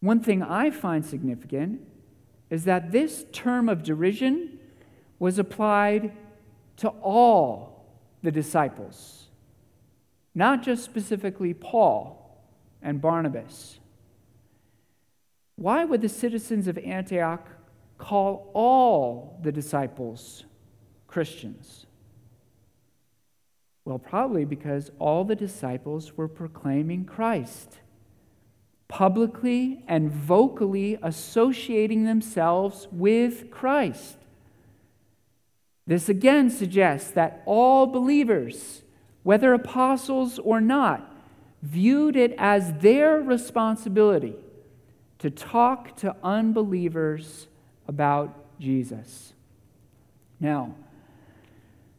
One 0.00 0.18
thing 0.18 0.42
I 0.42 0.70
find 0.70 1.06
significant 1.06 1.82
is 2.50 2.64
that 2.64 2.90
this 2.90 3.26
term 3.30 3.68
of 3.68 3.84
derision 3.84 4.58
was 5.20 5.38
applied 5.38 6.10
to 6.78 6.88
all 6.88 7.86
the 8.24 8.32
disciples, 8.32 9.27
not 10.38 10.62
just 10.62 10.84
specifically 10.84 11.52
Paul 11.52 12.40
and 12.80 13.00
Barnabas. 13.00 13.80
Why 15.56 15.84
would 15.84 16.00
the 16.00 16.08
citizens 16.08 16.68
of 16.68 16.78
Antioch 16.78 17.44
call 17.98 18.48
all 18.54 19.40
the 19.42 19.50
disciples 19.50 20.44
Christians? 21.08 21.86
Well, 23.84 23.98
probably 23.98 24.44
because 24.44 24.92
all 25.00 25.24
the 25.24 25.34
disciples 25.34 26.16
were 26.16 26.28
proclaiming 26.28 27.04
Christ, 27.04 27.80
publicly 28.86 29.82
and 29.88 30.08
vocally 30.08 31.00
associating 31.02 32.04
themselves 32.04 32.86
with 32.92 33.50
Christ. 33.50 34.18
This 35.84 36.08
again 36.08 36.48
suggests 36.48 37.10
that 37.10 37.42
all 37.44 37.88
believers, 37.88 38.82
whether 39.28 39.52
apostles 39.52 40.38
or 40.38 40.58
not, 40.58 41.14
viewed 41.60 42.16
it 42.16 42.34
as 42.38 42.72
their 42.78 43.20
responsibility 43.20 44.34
to 45.18 45.28
talk 45.28 45.94
to 45.94 46.16
unbelievers 46.24 47.46
about 47.86 48.58
Jesus. 48.58 49.34
Now, 50.40 50.74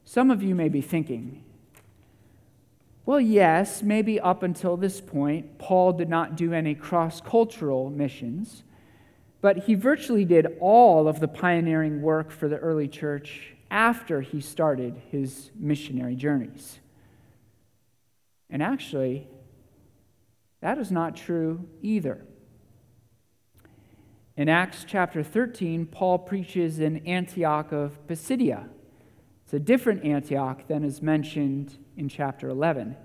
some 0.05 0.31
of 0.31 0.41
you 0.41 0.55
may 0.55 0.69
be 0.69 0.81
thinking, 0.81 1.43
Well, 3.05 3.21
yes, 3.21 3.83
maybe 3.83 4.19
up 4.19 4.41
until 4.41 4.75
this 4.75 4.99
point, 4.99 5.59
Paul 5.59 5.93
did 5.93 6.09
not 6.09 6.35
do 6.35 6.51
any 6.51 6.73
cross 6.73 7.21
cultural 7.21 7.91
missions, 7.91 8.63
but 9.39 9.65
he 9.65 9.75
virtually 9.75 10.25
did 10.25 10.57
all 10.59 11.07
of 11.07 11.19
the 11.19 11.27
pioneering 11.27 12.01
work 12.01 12.31
for 12.31 12.47
the 12.47 12.57
early 12.57 12.87
church 12.87 13.53
after 13.69 14.21
he 14.21 14.41
started 14.41 14.99
his 15.11 15.51
missionary 15.55 16.15
journeys. 16.15 16.79
And 18.49 18.63
actually, 18.63 19.27
that 20.61 20.77
is 20.77 20.91
not 20.91 21.15
true 21.15 21.67
either. 21.81 22.25
In 24.35 24.49
Acts 24.49 24.85
chapter 24.87 25.21
13, 25.21 25.85
Paul 25.85 26.17
preaches 26.19 26.79
in 26.79 27.05
Antioch 27.05 27.71
of 27.71 28.07
Pisidia. 28.07 28.69
It's 29.43 29.53
a 29.53 29.59
different 29.59 30.05
Antioch 30.05 30.67
than 30.67 30.83
is 30.83 31.01
mentioned 31.01 31.77
in 31.97 32.07
chapter 32.07 32.49
11. 32.49 32.95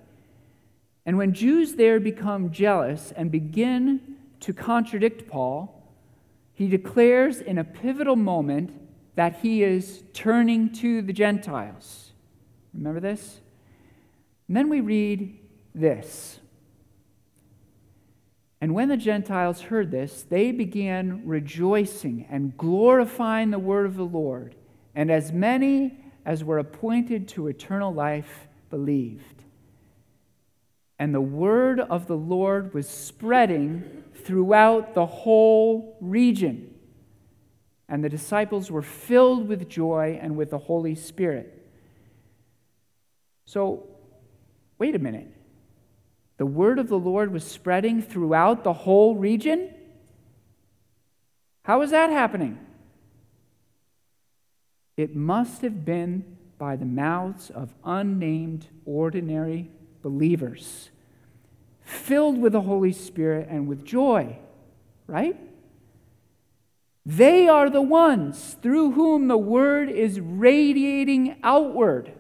And 1.07 1.19
when 1.19 1.35
Jews 1.35 1.75
there 1.75 2.01
become 2.01 2.51
jealous 2.51 3.13
and 3.17 3.31
begin 3.31 4.17
to 4.41 4.53
contradict 4.53 5.29
Paul, 5.29 5.83
he 6.53 6.69
declares 6.69 7.41
in 7.41 7.59
a 7.59 7.65
pivotal 7.65 8.17
moment 8.17 8.81
that 9.17 9.41
he 9.41 9.63
is 9.63 10.05
turning 10.13 10.73
to 10.75 11.03
the 11.03 11.13
Gentiles. 11.13 12.13
Remember 12.73 13.01
this? 13.01 13.41
And 14.49 14.57
then 14.57 14.69
we 14.69 14.81
read 14.81 15.39
this. 15.75 16.39
And 18.61 18.75
when 18.75 18.89
the 18.89 18.97
Gentiles 18.97 19.61
heard 19.63 19.91
this, 19.91 20.23
they 20.23 20.51
began 20.51 21.27
rejoicing 21.27 22.27
and 22.31 22.57
glorifying 22.57 23.51
the 23.51 23.59
word 23.59 23.87
of 23.87 23.97
the 23.97 24.05
Lord. 24.05 24.55
And 24.95 25.11
as 25.11 25.33
many 25.33 25.99
as 26.25 26.43
were 26.43 26.59
appointed 26.59 27.29
to 27.29 27.49
eternal 27.49 27.93
life 27.93 28.49
believed. 28.71 29.45
And 30.99 31.15
the 31.15 31.21
word 31.21 31.81
of 31.81 32.07
the 32.07 32.17
Lord 32.17 32.73
was 32.73 32.89
spreading 32.89 34.05
throughout 34.15 34.95
the 34.95 35.07
whole 35.07 35.99
region. 36.01 36.75
And 37.89 38.03
the 38.03 38.09
disciples 38.09 38.71
were 38.71 38.83
filled 38.83 39.47
with 39.49 39.69
joy 39.69 40.19
and 40.23 40.37
with 40.37 40.51
the 40.51 40.59
Holy 40.59 40.95
Spirit. 40.95 41.69
So, 43.45 43.89
wait 44.79 44.95
a 44.95 44.99
minute. 44.99 45.29
The 46.37 46.47
word 46.47 46.79
of 46.79 46.89
the 46.89 46.99
Lord 46.99 47.33
was 47.33 47.45
spreading 47.45 48.03
throughout 48.03 48.65
the 48.65 48.73
whole 48.73 49.15
region? 49.15 49.73
How 51.63 51.83
is 51.83 51.91
that 51.91 52.11
happening? 52.11 52.59
It 54.97 55.15
must 55.15 55.63
have 55.63 55.85
been 55.85 56.37
by 56.59 56.77
the 56.77 56.85
mouths 56.85 57.51
of 57.51 57.75
unnamed, 57.85 58.67
ordinary 58.85 59.71
believers, 60.03 60.91
filled 61.83 62.39
with 62.39 62.53
the 62.53 62.63
Holy 62.63 62.93
Spirit 62.93 63.49
and 63.51 63.67
with 63.67 63.85
joy, 63.85 64.39
right? 65.07 65.37
They 67.07 67.49
are 67.49 67.69
the 67.69 67.83
ones 67.83 68.57
through 68.63 68.93
whom 68.93 69.29
the 69.29 69.37
word 69.37 69.91
is 69.91 70.21
radiating 70.21 71.37
outward 71.43 72.13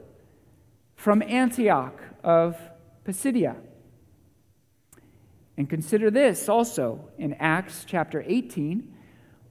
from 0.94 1.22
Antioch 1.22 2.00
of 2.25 2.59
Pisidia. 3.05 3.57
And 5.57 5.70
consider 5.70 6.11
this 6.11 6.49
also 6.49 7.11
in 7.16 7.35
Acts 7.35 7.85
chapter 7.87 8.25
18, 8.27 8.93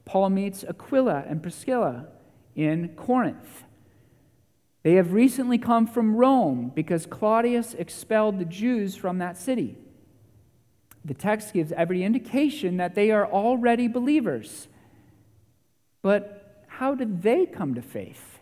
Paul 0.04 0.30
meets 0.30 0.64
Aquila 0.64 1.24
and 1.26 1.42
Priscilla 1.42 2.08
in 2.54 2.88
Corinth. 2.90 3.64
They 4.82 4.94
have 4.94 5.14
recently 5.14 5.56
come 5.56 5.86
from 5.86 6.14
Rome 6.14 6.70
because 6.74 7.06
Claudius 7.06 7.72
expelled 7.72 8.38
the 8.38 8.44
Jews 8.44 8.96
from 8.96 9.16
that 9.18 9.38
city. 9.38 9.78
The 11.06 11.14
text 11.14 11.54
gives 11.54 11.72
every 11.72 12.02
indication 12.02 12.76
that 12.76 12.94
they 12.94 13.10
are 13.10 13.26
already 13.26 13.88
believers. 13.88 14.68
But 16.02 16.66
how 16.68 16.94
did 16.94 17.22
they 17.22 17.46
come 17.46 17.74
to 17.74 17.82
faith? 17.82 18.33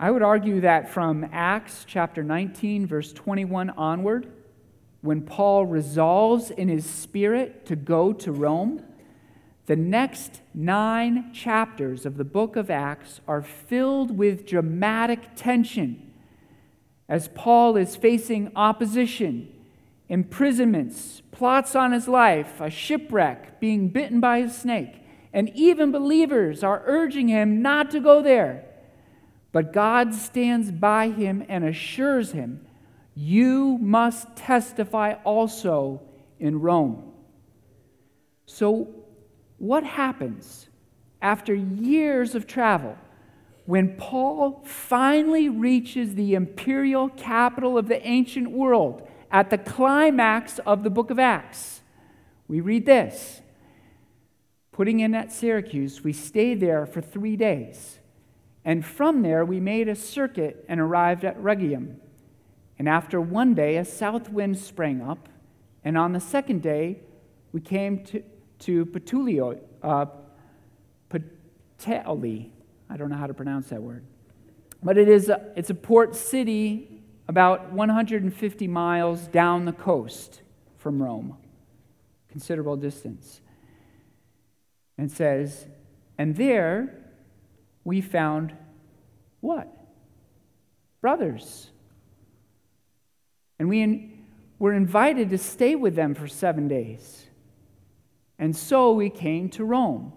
I 0.00 0.10
would 0.10 0.22
argue 0.22 0.60
that 0.62 0.90
from 0.90 1.28
Acts 1.32 1.84
chapter 1.86 2.24
19, 2.24 2.86
verse 2.86 3.12
21 3.12 3.70
onward, 3.70 4.26
when 5.02 5.22
Paul 5.22 5.66
resolves 5.66 6.50
in 6.50 6.68
his 6.68 6.84
spirit 6.84 7.64
to 7.66 7.76
go 7.76 8.12
to 8.12 8.32
Rome, 8.32 8.82
the 9.66 9.76
next 9.76 10.40
nine 10.52 11.32
chapters 11.32 12.04
of 12.04 12.16
the 12.16 12.24
book 12.24 12.56
of 12.56 12.70
Acts 12.70 13.20
are 13.28 13.40
filled 13.40 14.18
with 14.18 14.46
dramatic 14.46 15.36
tension 15.36 16.12
as 17.08 17.28
Paul 17.28 17.76
is 17.76 17.96
facing 17.96 18.50
opposition, 18.56 19.48
imprisonments, 20.08 21.22
plots 21.30 21.76
on 21.76 21.92
his 21.92 22.08
life, 22.08 22.60
a 22.60 22.68
shipwreck, 22.68 23.60
being 23.60 23.88
bitten 23.88 24.20
by 24.20 24.38
a 24.38 24.50
snake, 24.50 25.02
and 25.32 25.50
even 25.54 25.92
believers 25.92 26.64
are 26.64 26.82
urging 26.86 27.28
him 27.28 27.62
not 27.62 27.90
to 27.90 28.00
go 28.00 28.22
there. 28.22 28.64
But 29.54 29.72
God 29.72 30.12
stands 30.12 30.72
by 30.72 31.10
him 31.10 31.44
and 31.48 31.64
assures 31.64 32.32
him, 32.32 32.66
You 33.14 33.78
must 33.80 34.34
testify 34.34 35.14
also 35.22 36.02
in 36.40 36.60
Rome. 36.60 37.12
So, 38.46 38.88
what 39.58 39.84
happens 39.84 40.68
after 41.22 41.54
years 41.54 42.34
of 42.34 42.48
travel 42.48 42.98
when 43.64 43.96
Paul 43.96 44.60
finally 44.64 45.48
reaches 45.48 46.16
the 46.16 46.34
imperial 46.34 47.08
capital 47.10 47.78
of 47.78 47.86
the 47.86 48.04
ancient 48.04 48.50
world 48.50 49.06
at 49.30 49.50
the 49.50 49.58
climax 49.58 50.58
of 50.66 50.82
the 50.82 50.90
book 50.90 51.10
of 51.10 51.20
Acts? 51.20 51.80
We 52.48 52.60
read 52.60 52.86
this 52.86 53.40
Putting 54.72 54.98
in 54.98 55.14
at 55.14 55.30
Syracuse, 55.30 56.02
we 56.02 56.12
stayed 56.12 56.58
there 56.58 56.86
for 56.86 57.00
three 57.00 57.36
days. 57.36 58.00
And 58.64 58.84
from 58.84 59.22
there, 59.22 59.44
we 59.44 59.60
made 59.60 59.88
a 59.88 59.94
circuit 59.94 60.64
and 60.68 60.80
arrived 60.80 61.24
at 61.24 61.38
Rhegium. 61.38 61.96
And 62.78 62.88
after 62.88 63.20
one 63.20 63.54
day, 63.54 63.76
a 63.76 63.84
south 63.84 64.30
wind 64.30 64.58
sprang 64.58 65.02
up. 65.02 65.28
And 65.84 65.98
on 65.98 66.12
the 66.12 66.20
second 66.20 66.62
day, 66.62 67.00
we 67.52 67.60
came 67.60 68.04
to, 68.06 68.22
to 68.60 68.86
Petulio, 68.86 69.60
uh. 69.82 70.06
I 72.94 72.96
don't 72.96 73.10
know 73.10 73.16
how 73.16 73.26
to 73.26 73.34
pronounce 73.34 73.68
that 73.70 73.82
word. 73.82 74.04
But 74.82 74.98
it 74.98 75.08
is 75.08 75.28
a, 75.28 75.52
it's 75.56 75.70
a 75.70 75.74
port 75.74 76.14
city 76.14 77.02
about 77.26 77.72
150 77.72 78.68
miles 78.68 79.26
down 79.28 79.64
the 79.64 79.72
coast 79.72 80.42
from 80.78 81.02
Rome, 81.02 81.36
considerable 82.28 82.76
distance. 82.76 83.40
And 84.96 85.10
says, 85.10 85.66
and 86.18 86.36
there 86.36 87.03
we 87.84 88.00
found 88.00 88.54
what? 89.40 89.70
Brothers. 91.00 91.70
And 93.58 93.68
we 93.68 93.82
in, 93.82 94.24
were 94.58 94.72
invited 94.72 95.30
to 95.30 95.38
stay 95.38 95.74
with 95.76 95.94
them 95.94 96.14
for 96.14 96.26
seven 96.26 96.66
days. 96.66 97.26
And 98.38 98.56
so 98.56 98.92
we 98.92 99.10
came 99.10 99.48
to 99.50 99.64
Rome. 99.64 100.12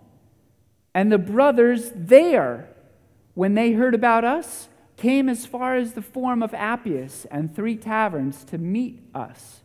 And 0.93 1.11
the 1.11 1.17
brothers 1.17 1.91
there, 1.93 2.69
when 3.35 3.53
they 3.53 3.73
heard 3.73 3.93
about 3.93 4.23
us, 4.23 4.69
came 4.95 5.29
as 5.29 5.45
far 5.45 5.75
as 5.75 5.93
the 5.93 6.01
Forum 6.01 6.41
of 6.41 6.53
Appius 6.53 7.25
and 7.29 7.55
three 7.55 7.75
taverns 7.75 8.43
to 8.45 8.57
meet 8.57 9.01
us. 9.13 9.61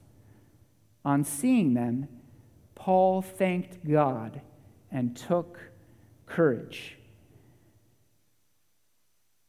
On 1.05 1.25
seeing 1.25 1.73
them, 1.75 2.09
Paul 2.75 3.23
thanked 3.23 3.89
God 3.89 4.43
and 4.91 5.17
took 5.17 5.59
courage. 6.27 6.99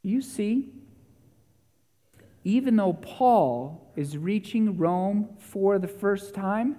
You 0.04 0.22
see, 0.22 0.70
even 2.44 2.76
though 2.76 2.94
Paul 2.94 3.92
is 3.96 4.18
reaching 4.18 4.78
Rome 4.78 5.30
for 5.40 5.80
the 5.80 5.88
first 5.88 6.34
time, 6.34 6.76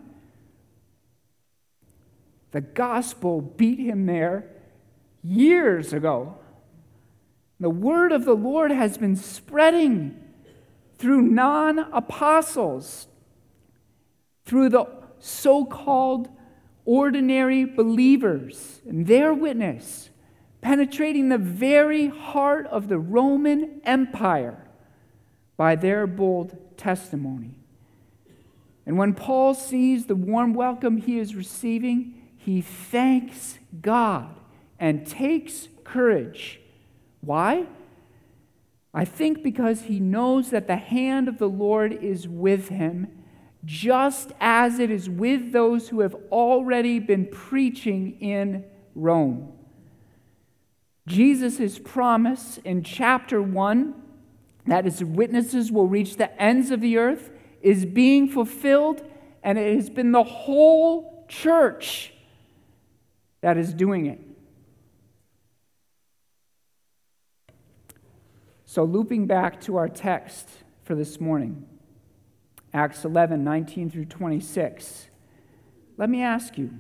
the 2.51 2.61
gospel 2.61 3.41
beat 3.41 3.81
him 3.81 4.07
there 4.07 4.51
years 5.23 5.93
ago. 5.93 6.39
The 7.59 7.71
word 7.71 8.13
of 8.13 8.27
the 8.27 8.37
Lord 8.37 8.71
has 8.71 8.99
been 8.99 9.17
spreading 9.17 10.21
through 10.99 11.23
non 11.23 11.79
apostles, 11.79 13.09
through 14.45 14.69
the 14.69 14.87
so 15.19 15.65
called 15.65 16.29
ordinary 16.85 17.65
believers 17.65 18.83
and 18.87 19.07
their 19.07 19.33
witness, 19.33 20.11
penetrating 20.65 21.29
the 21.29 21.37
very 21.37 22.07
heart 22.07 22.67
of 22.69 22.89
the 22.89 22.99
Roman 22.99 23.83
Empire 23.85 24.67
by 25.59 25.77
their 25.77 26.07
bold 26.07 26.57
testimony. 26.79 27.55
And 28.87 28.97
when 28.97 29.13
Paul 29.13 29.53
sees 29.53 30.07
the 30.07 30.17
warm 30.17 30.55
welcome 30.55 30.97
he 30.97 31.19
is 31.19 31.35
receiving, 31.35 32.15
he 32.39 32.63
thanks 32.63 33.59
God 33.83 34.35
and 34.81 35.07
takes 35.07 35.69
courage. 35.85 36.63
Why? 37.21 37.67
I 38.95 39.05
think 39.05 39.43
because 39.43 39.83
he 39.83 40.01
knows 40.01 40.49
that 40.49 40.67
the 40.67 40.77
hand 40.77 41.29
of 41.29 41.37
the 41.37 41.49
Lord 41.49 41.93
is 41.93 42.27
with 42.27 42.71
him, 42.71 43.09
just 43.67 44.33
as 44.41 44.79
it 44.79 44.91
is 44.91 45.11
with 45.11 45.53
those 45.53 45.91
who 45.91 46.01
have 46.01 46.17
already 46.33 47.01
been 47.01 47.27
preaching 47.27 48.19
in 48.19 48.65
Rome. 48.95 49.54
Jesus' 51.07 51.79
promise 51.79 52.59
in 52.65 52.83
chapter 52.83 53.43
1 53.43 53.95
that 54.67 54.85
his 54.85 55.05
witnesses 55.05 55.71
will 55.71 55.87
reach 55.87 56.17
the 56.17 56.41
ends 56.41 56.71
of 56.71 56.81
the 56.81 56.97
earth 56.97 57.31
is 57.61 57.85
being 57.85 58.29
fulfilled, 58.29 59.03
and 59.43 59.59
it 59.59 59.75
has 59.75 59.91
been 59.91 60.13
the 60.13 60.23
whole 60.23 61.27
church 61.29 62.13
that 63.41 63.57
is 63.57 63.75
doing 63.75 64.07
it. 64.07 64.21
So, 68.65 68.85
looping 68.85 69.27
back 69.27 69.61
to 69.63 69.77
our 69.77 69.89
text 69.89 70.49
for 70.83 70.95
this 70.95 71.21
morning, 71.21 71.67
Acts 72.73 73.05
11 73.05 73.45
19 73.45 73.91
through 73.91 74.07
26, 74.07 75.09
let 75.97 76.11
me 76.11 76.23
ask 76.23 76.59
you 76.59 76.71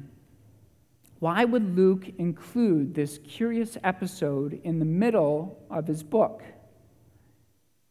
why 1.24 1.42
would 1.42 1.74
Luke 1.74 2.04
include 2.18 2.94
this 2.94 3.16
curious 3.16 3.78
episode 3.82 4.60
in 4.62 4.78
the 4.78 4.84
middle 4.84 5.58
of 5.70 5.86
his 5.86 6.02
book? 6.02 6.42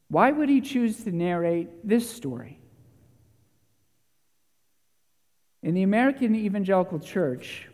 Why 0.08 0.32
would 0.32 0.50
he 0.50 0.62
choose 0.62 1.04
to 1.06 1.12
narrate 1.12 1.68
this 1.84 2.08
story? 2.08 2.60
In 5.64 5.74
the 5.74 5.82
American 5.82 6.36
Evangelical 6.36 7.00
Church, 7.00 7.70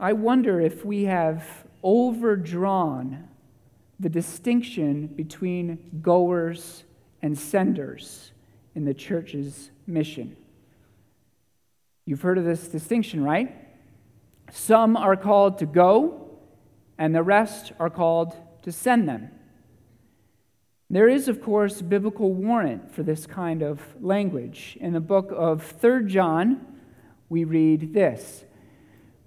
I 0.00 0.12
wonder 0.12 0.60
if 0.60 0.84
we 0.84 1.04
have 1.04 1.46
overdrawn 1.84 3.28
the 4.00 4.08
distinction 4.08 5.06
between 5.06 6.00
goers 6.02 6.82
and 7.22 7.38
senders 7.38 8.32
in 8.74 8.86
the 8.86 8.94
church's 8.94 9.70
mission. 9.86 10.36
You've 12.06 12.22
heard 12.22 12.38
of 12.38 12.44
this 12.44 12.66
distinction, 12.66 13.22
right? 13.22 13.61
Some 14.54 14.98
are 14.98 15.16
called 15.16 15.58
to 15.60 15.66
go, 15.66 16.28
and 16.98 17.14
the 17.14 17.22
rest 17.22 17.72
are 17.80 17.88
called 17.88 18.36
to 18.60 18.70
send 18.70 19.08
them. 19.08 19.30
There 20.90 21.08
is, 21.08 21.26
of 21.26 21.40
course, 21.40 21.80
biblical 21.80 22.34
warrant 22.34 22.94
for 22.94 23.02
this 23.02 23.26
kind 23.26 23.62
of 23.62 23.80
language. 23.98 24.76
In 24.78 24.92
the 24.92 25.00
book 25.00 25.32
of 25.34 25.62
3 25.62 26.04
John, 26.06 26.66
we 27.30 27.44
read 27.44 27.94
this 27.94 28.44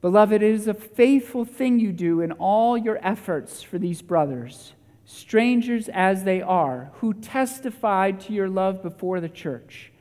Beloved, 0.01 0.43
it 0.43 0.53
is 0.53 0.67
a 0.67 0.76
faithful 0.76 1.43
thing 1.43 1.80
you 1.80 1.91
do 1.91 2.21
in 2.21 2.32
all 2.34 2.78
your 2.78 2.99
efforts 3.01 3.63
for 3.63 3.80
these 3.80 4.03
brothers, 4.03 4.73
strangers 5.05 5.89
as 5.91 6.23
they 6.23 6.39
are, 6.39 6.91
who 6.97 7.15
testified 7.15 8.19
to 8.21 8.34
your 8.34 8.47
love 8.47 8.84
before 8.84 9.19
the 9.19 9.28
church. 9.28 9.91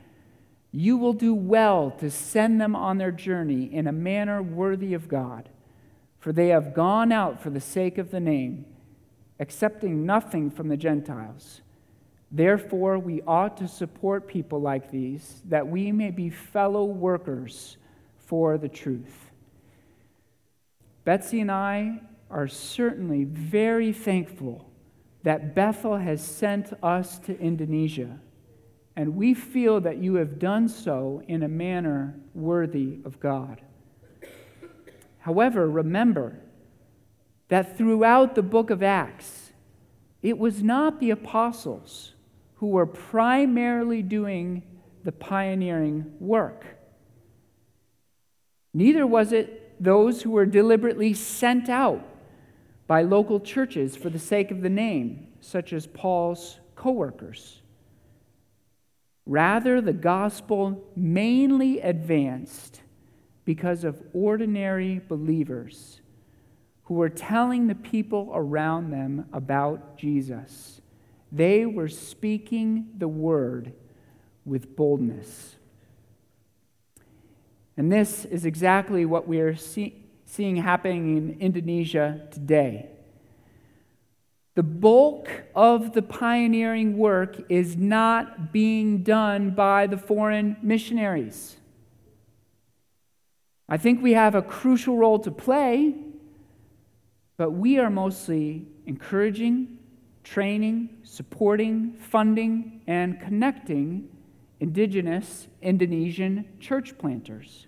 You 0.77 0.97
will 0.97 1.13
do 1.13 1.33
well 1.37 1.93
to 2.01 2.11
send 2.11 2.61
them 2.61 2.75
on 2.75 2.99
their 2.99 3.13
journey 3.13 3.73
in 3.73 3.87
a 3.87 3.93
manner 3.93 4.43
worthy 4.43 4.93
of 4.93 5.07
God, 5.07 5.49
for 6.19 6.33
they 6.33 6.49
have 6.49 6.75
gone 6.75 7.13
out 7.13 7.41
for 7.41 7.51
the 7.51 7.61
sake 7.61 7.97
of 7.97 8.11
the 8.11 8.19
name, 8.19 8.67
accepting 9.39 10.05
nothing 10.05 10.51
from 10.51 10.67
the 10.67 10.77
Gentiles. 10.77 11.61
Therefore, 12.29 12.99
we 12.99 13.23
ought 13.23 13.57
to 13.59 13.69
support 13.69 14.27
people 14.27 14.61
like 14.61 14.91
these, 14.91 15.43
that 15.49 15.69
we 15.69 15.93
may 15.93 16.11
be 16.11 16.29
fellow 16.29 16.85
workers 16.85 17.77
for 18.27 18.59
the 18.59 18.69
truth. 18.69 19.31
Betsy 21.05 21.41
and 21.41 21.53
I 21.53 22.01
are 22.33 22.49
certainly 22.49 23.23
very 23.23 23.93
thankful 23.93 24.69
that 25.23 25.55
Bethel 25.55 25.99
has 25.99 26.21
sent 26.21 26.73
us 26.83 27.21
to 27.21 27.39
Indonesia, 27.39 28.19
and 28.97 29.17
we 29.17 29.35
feel 29.35 29.81
that 29.81 29.99
you 29.99 30.15
have 30.15 30.39
done 30.39 30.69
so 30.69 31.23
in 31.27 31.43
a 31.43 31.49
manner 31.49 32.15
worthy 32.35 32.99
of 33.05 33.19
God. 33.19 33.61
However, 35.19 35.69
remember 35.69 36.39
that 37.49 37.77
throughout 37.77 38.35
the 38.35 38.43
book 38.43 38.71
of 38.71 38.83
Acts, 38.83 39.53
it 40.23 40.39
was 40.39 40.63
not 40.63 41.01
the 41.01 41.11
apostles 41.11 42.13
who 42.57 42.69
were 42.69 42.87
primarily 42.87 44.03
doing 44.03 44.63
the 45.03 45.13
pioneering 45.13 46.13
work. 46.19 46.65
Neither 48.73 49.07
was 49.07 49.33
it 49.33 49.83
those 49.83 50.23
who 50.23 50.31
were 50.31 50.47
deliberately 50.47 51.15
sent 51.15 51.69
out 51.69 52.07
by 52.87 53.03
local 53.03 53.41
churches 53.41 53.97
for 53.97 54.11
the 54.11 54.19
sake 54.19 54.51
of 54.51 54.63
the 54.63 54.71
name, 54.71 55.29
such 55.41 55.73
as 55.73 55.87
Paul's 55.87 56.59
co 56.75 56.91
workers. 56.91 57.61
Rather, 59.27 59.81
the 59.81 59.93
gospel 59.93 60.85
mainly 60.95 61.81
advanced 61.81 62.83
because 63.45 63.85
of 63.85 64.03
ordinary 64.13 65.01
believers 65.09 66.01
who 66.85 66.95
were 66.95 67.09
telling 67.09 67.67
the 67.67 67.75
people 67.75 68.31
around 68.35 68.91
them 68.91 69.27
about 69.33 69.97
Jesus. 69.97 70.81
They 71.33 71.65
were 71.65 71.89
speaking 71.89 72.91
the 72.99 73.09
word 73.09 73.73
with 74.45 74.77
boldness. 74.77 75.57
And 77.77 77.91
this 77.91 78.25
is 78.27 78.45
exactly 78.45 79.05
what 79.05 79.27
we 79.27 79.41
are 79.41 79.57
see- 79.57 80.05
seeing 80.27 80.57
happening 80.57 81.17
in 81.17 81.41
Indonesia 81.41 82.29
today. 82.31 82.91
The 84.55 84.63
bulk 84.63 85.29
of 85.55 85.93
the 85.93 86.03
pioneering 86.03 86.97
work 86.97 87.41
is 87.49 87.77
not 87.77 88.53
being 88.53 89.03
done 89.03 89.51
by 89.51 89.89
the 89.89 89.99
foreign 89.99 90.57
missionaries. 90.63 91.57
I 93.69 93.79
think 93.79 94.01
we 94.01 94.13
have 94.13 94.35
a 94.35 94.43
crucial 94.43 94.97
role 94.97 95.19
to 95.21 95.31
play, 95.31 95.95
but 97.37 97.51
we 97.51 97.79
are 97.79 97.91
mostly 97.91 98.69
encouraging, 98.87 99.79
training, 100.23 100.99
supporting, 101.03 101.95
funding, 101.95 102.83
and 102.87 103.21
connecting 103.21 104.09
indigenous 104.61 105.49
Indonesian 105.63 106.45
church 106.61 106.97
planters. 106.97 107.67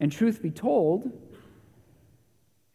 And 0.00 0.10
truth 0.10 0.42
be 0.42 0.50
told, 0.50 1.12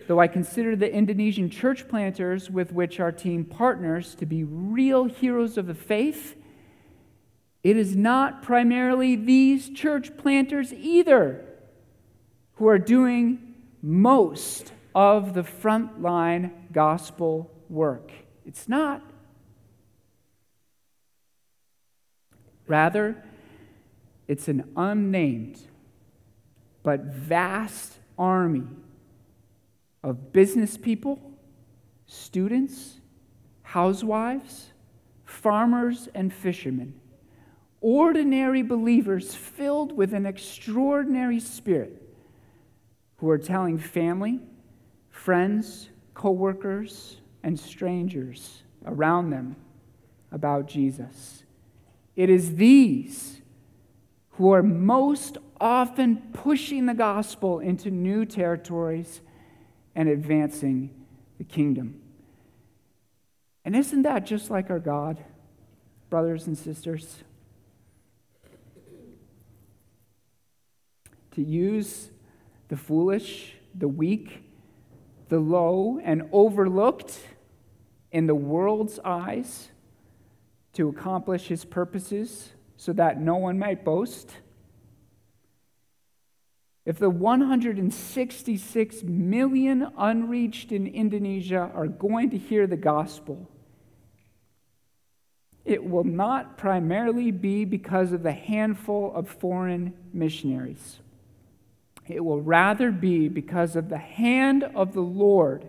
though 0.10 0.20
I 0.20 0.28
consider 0.28 0.76
the 0.76 0.92
Indonesian 0.92 1.52
church 1.52 1.88
planters 1.88 2.50
with 2.50 2.74
which 2.74 3.00
our 3.00 3.12
team 3.12 3.46
partners 3.46 4.16
to 4.16 4.26
be 4.26 4.44
real 4.44 5.06
heroes 5.06 5.56
of 5.56 5.68
the 5.68 5.76
faith, 5.76 6.36
it 7.62 7.78
is 7.78 7.96
not 7.96 8.42
primarily 8.42 9.16
these 9.16 9.70
church 9.70 10.18
planters 10.18 10.74
either 10.74 11.46
who 12.56 12.68
are 12.68 12.80
doing 12.80 13.54
most 13.84 14.74
of 14.96 15.36
the 15.36 15.44
frontline 15.44 16.54
gospel 16.72 17.52
work. 17.70 18.12
It's 18.48 18.68
not. 18.68 19.04
Rather, 22.66 23.24
it's 24.28 24.48
an 24.48 24.72
unnamed 24.76 25.60
but 26.82 27.02
vast 27.02 28.00
army 28.18 28.66
of 30.04 30.32
business 30.32 30.78
people, 30.78 31.20
students, 32.06 33.00
housewives, 33.64 34.72
farmers, 35.26 36.10
and 36.16 36.34
fishermen. 36.34 36.94
Ordinary 37.82 38.62
believers 38.62 39.36
filled 39.36 39.96
with 39.96 40.14
an 40.14 40.26
extraordinary 40.26 41.40
spirit 41.40 42.02
who 43.18 43.30
are 43.30 43.38
telling 43.38 43.78
family, 43.78 44.40
friends, 45.10 45.90
coworkers, 46.14 47.18
and 47.44 47.60
strangers 47.60 48.64
around 48.86 49.30
them 49.30 49.56
about 50.32 50.68
Jesus. 50.68 51.44
It 52.16 52.30
is 52.30 52.56
these 52.56 53.42
who 54.32 54.52
are 54.52 54.64
most 54.64 55.38
often 55.60 56.18
pushing 56.34 56.86
the 56.86 56.94
gospel 56.94 57.60
into 57.60 57.92
new 57.92 58.26
territories 58.26 59.22
and 60.00 60.08
advancing 60.08 60.90
the 61.40 61.44
kingdom. 61.44 62.00
And 63.66 63.76
isn't 63.76 64.04
that 64.04 64.26
just 64.26 64.50
like 64.50 64.70
our 64.70 64.80
God, 64.80 65.22
brothers 66.10 66.48
and 66.48 66.58
sisters? 66.58 67.18
To 71.32 71.44
use 71.44 72.12
the 72.70 72.78
foolish, 72.78 73.56
the 73.76 73.90
weak, 73.90 74.42
the 75.28 75.40
low, 75.40 76.00
and 76.02 76.30
overlooked 76.32 77.20
in 78.14 78.26
the 78.26 78.36
world's 78.36 79.00
eyes 79.04 79.68
to 80.76 80.88
accomplish 80.88 81.50
his 81.50 81.66
purposes 81.66 82.54
so 82.78 82.94
that 82.94 83.20
no 83.20 83.36
one 83.36 83.60
might 83.60 83.84
boast? 83.84 84.32
If 86.86 86.98
the 86.98 87.10
166 87.10 89.04
million 89.04 89.88
unreached 89.98 90.72
in 90.72 90.88
Indonesia 90.88 91.70
are 91.74 91.88
going 91.88 92.30
to 92.32 92.38
hear 92.38 92.66
the 92.66 92.78
gospel, 92.78 93.50
it 95.66 95.84
will 95.84 96.04
not 96.04 96.58
primarily 96.58 97.32
be 97.32 97.64
because 97.66 98.12
of 98.12 98.24
the 98.24 98.32
handful 98.32 99.14
of 99.14 99.30
foreign 99.30 99.94
missionaries. 100.14 101.00
It 102.08 102.26
will 102.26 102.42
rather 102.42 102.92
be 102.92 103.28
because 103.28 103.76
of 103.76 103.90
the 103.90 104.00
hand 104.00 104.64
of 104.64 104.94
the 104.94 105.02
Lord, 105.02 105.68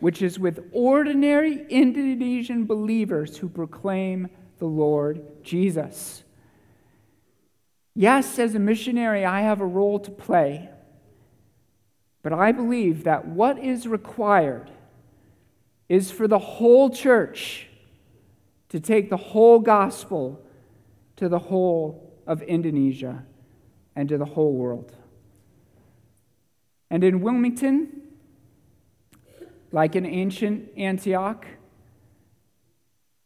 which 0.00 0.20
is 0.20 0.38
with 0.38 0.68
ordinary 0.72 1.64
Indonesian 1.70 2.66
believers 2.66 3.38
who 3.38 3.48
proclaim 3.48 4.28
the 4.58 4.66
Lord 4.66 5.22
Jesus. 5.42 6.22
Yes, 7.94 8.38
as 8.38 8.54
a 8.54 8.58
missionary, 8.58 9.24
I 9.24 9.42
have 9.42 9.60
a 9.60 9.66
role 9.66 9.98
to 10.00 10.10
play, 10.10 10.68
but 12.22 12.32
I 12.32 12.52
believe 12.52 13.04
that 13.04 13.26
what 13.26 13.58
is 13.58 13.86
required 13.86 14.70
is 15.88 16.10
for 16.10 16.28
the 16.28 16.38
whole 16.38 16.90
church 16.90 17.66
to 18.68 18.78
take 18.78 19.10
the 19.10 19.16
whole 19.16 19.58
gospel 19.58 20.40
to 21.16 21.28
the 21.28 21.38
whole 21.38 22.14
of 22.26 22.42
Indonesia 22.42 23.24
and 23.96 24.08
to 24.08 24.16
the 24.16 24.24
whole 24.24 24.54
world. 24.54 24.94
And 26.90 27.02
in 27.02 27.20
Wilmington, 27.20 28.02
like 29.72 29.96
in 29.96 30.06
ancient 30.06 30.70
Antioch, 30.76 31.46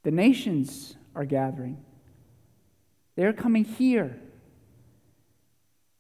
the 0.03 0.11
nations 0.11 0.97
are 1.15 1.25
gathering. 1.25 1.85
They're 3.17 3.33
coming 3.33 3.65
here. 3.65 4.19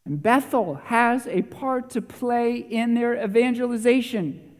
And 0.06 0.22
Bethel 0.22 0.74
has 0.84 1.26
a 1.26 1.42
part 1.42 1.90
to 1.90 2.02
play 2.02 2.56
in 2.56 2.94
their 2.94 3.22
evangelization, 3.22 4.52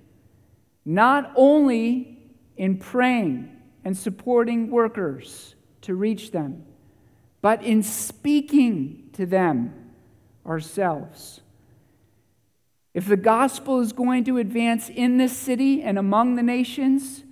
not 0.84 1.32
only 1.36 2.18
in 2.56 2.78
praying 2.78 3.50
and 3.84 3.96
supporting 3.96 4.70
workers 4.70 5.54
to 5.82 5.94
reach 5.94 6.30
them, 6.30 6.64
but 7.42 7.62
in 7.62 7.82
speaking 7.82 9.10
to 9.12 9.26
them 9.26 9.74
ourselves. 10.46 11.42
If 12.94 13.06
the 13.06 13.16
gospel 13.16 13.80
is 13.80 13.92
going 13.92 14.24
to 14.24 14.38
advance 14.38 14.88
in 14.88 15.18
this 15.18 15.36
city 15.36 15.82
and 15.82 15.98
among 15.98 16.36
the 16.36 16.42
nations, 16.42 17.24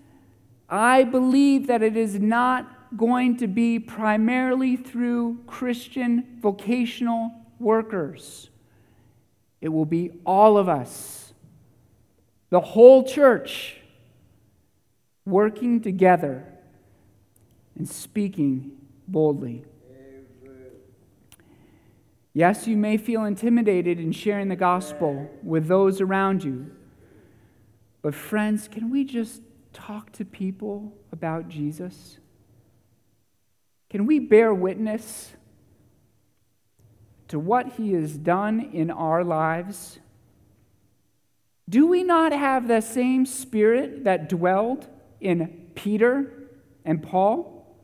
I 0.68 1.04
believe 1.04 1.66
that 1.68 1.82
it 1.82 1.96
is 1.96 2.18
not 2.18 2.96
going 2.96 3.38
to 3.38 3.46
be 3.46 3.78
primarily 3.78 4.76
through 4.76 5.38
Christian 5.46 6.38
vocational 6.40 7.32
workers. 7.62 8.50
It 9.60 9.68
will 9.68 9.86
be 9.86 10.10
all 10.26 10.58
of 10.58 10.68
us, 10.68 11.32
the 12.50 12.60
whole 12.60 13.04
church, 13.04 13.78
working 15.24 15.80
together 15.80 16.44
and 17.76 17.88
speaking 17.88 18.72
boldly. 19.06 19.64
Yes, 22.34 22.66
you 22.66 22.76
may 22.76 22.96
feel 22.96 23.24
intimidated 23.24 24.00
in 24.00 24.10
sharing 24.10 24.48
the 24.48 24.56
gospel 24.56 25.30
with 25.42 25.68
those 25.68 26.00
around 26.00 26.42
you. 26.42 26.70
But, 28.00 28.14
friends, 28.14 28.68
can 28.68 28.90
we 28.90 29.04
just 29.04 29.42
talk 29.72 30.12
to 30.12 30.24
people 30.24 30.92
about 31.12 31.48
Jesus? 31.48 32.18
Can 33.90 34.06
we 34.06 34.18
bear 34.18 34.54
witness 34.54 35.34
to 37.32 37.38
what 37.38 37.66
he 37.78 37.94
has 37.94 38.18
done 38.18 38.60
in 38.74 38.90
our 38.90 39.24
lives? 39.24 39.98
Do 41.66 41.86
we 41.86 42.02
not 42.02 42.30
have 42.30 42.68
the 42.68 42.82
same 42.82 43.24
spirit 43.24 44.04
that 44.04 44.28
dwelled 44.28 44.86
in 45.18 45.70
Peter 45.74 46.30
and 46.84 47.02
Paul? 47.02 47.74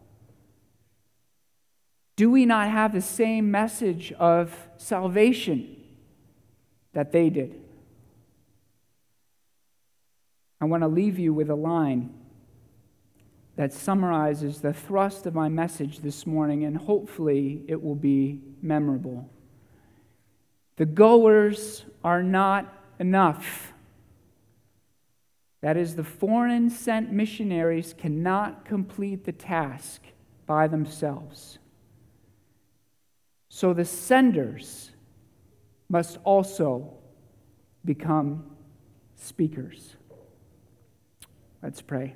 Do 2.17 2.31
we 2.31 2.45
not 2.45 2.69
have 2.69 2.93
the 2.93 3.01
same 3.01 3.51
message 3.51 4.13
of 4.19 4.69
salvation 4.77 5.83
that 6.93 7.13
they 7.13 7.31
did? 7.31 7.59
I 10.61 10.67
want 10.67 10.83
to 10.83 10.89
leave 10.89 11.19
you 11.19 11.33
with 11.33 11.49
a 11.49 11.55
line 11.55 12.13
that 13.57 13.73
summarizes 13.73 14.61
the 14.61 14.75
thrust 14.75 15.25
of 15.25 15.35
my 15.35 15.49
message 15.49 16.01
this 16.01 16.27
morning, 16.27 16.65
and 16.65 16.77
hopefully 16.77 17.65
it 17.67 17.83
will 17.83 17.95
be 17.95 18.43
memorable. 18.61 19.31
The 20.79 20.87
goers 20.87 21.85
are 22.05 22.23
not 22.23 22.73
enough. 23.01 23.73
That 25.61 25.77
is, 25.77 25.97
the 25.97 26.05
foreign 26.05 26.71
sent 26.71 27.13
missionaries 27.13 27.93
cannot 27.99 28.65
complete 28.65 29.25
the 29.25 29.33
task 29.33 30.03
by 30.47 30.69
themselves. 30.69 31.59
So 33.49 33.73
the 33.73 33.85
senders 33.85 34.93
must 35.89 36.19
also 36.23 36.95
become 37.85 38.45
speakers. 39.17 39.97
Let's 41.61 41.83
pray. 41.83 42.15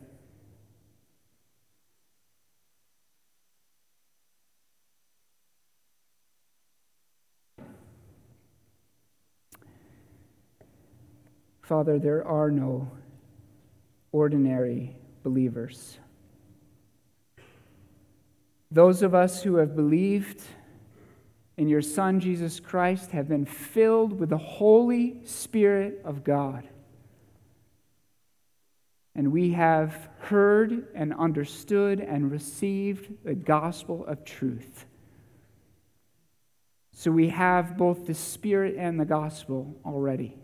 Father, 11.63 11.99
there 11.99 12.27
are 12.27 12.51
no 12.51 12.91
ordinary 14.11 14.97
believers. 15.23 15.99
Those 18.71 19.03
of 19.03 19.15
us 19.15 19.43
who 19.43 19.57
have 19.57 19.77
believed 19.77 20.43
in 21.57 21.69
your 21.69 21.83
Son, 21.83 22.19
Jesus 22.19 22.59
Christ, 22.59 23.13
have 23.13 23.29
been 23.29 23.45
filled 23.45 24.19
with 24.19 24.31
the 24.31 24.39
Holy 24.39 25.21
Spirit 25.25 26.01
of 26.05 26.25
God. 26.25 26.67
And 29.15 29.31
we 29.31 29.53
have 29.53 30.09
heard 30.21 30.89
and 30.95 31.15
understood 31.15 32.01
and 32.01 32.31
received 32.31 33.25
the 33.25 33.35
gospel 33.35 34.05
of 34.07 34.25
truth. 34.25 34.87
So 36.95 37.11
we 37.11 37.29
have 37.29 37.77
both 37.77 38.07
the 38.07 38.15
Spirit 38.15 38.77
and 38.79 38.99
the 38.99 39.05
gospel 39.05 39.77
already. 39.85 40.41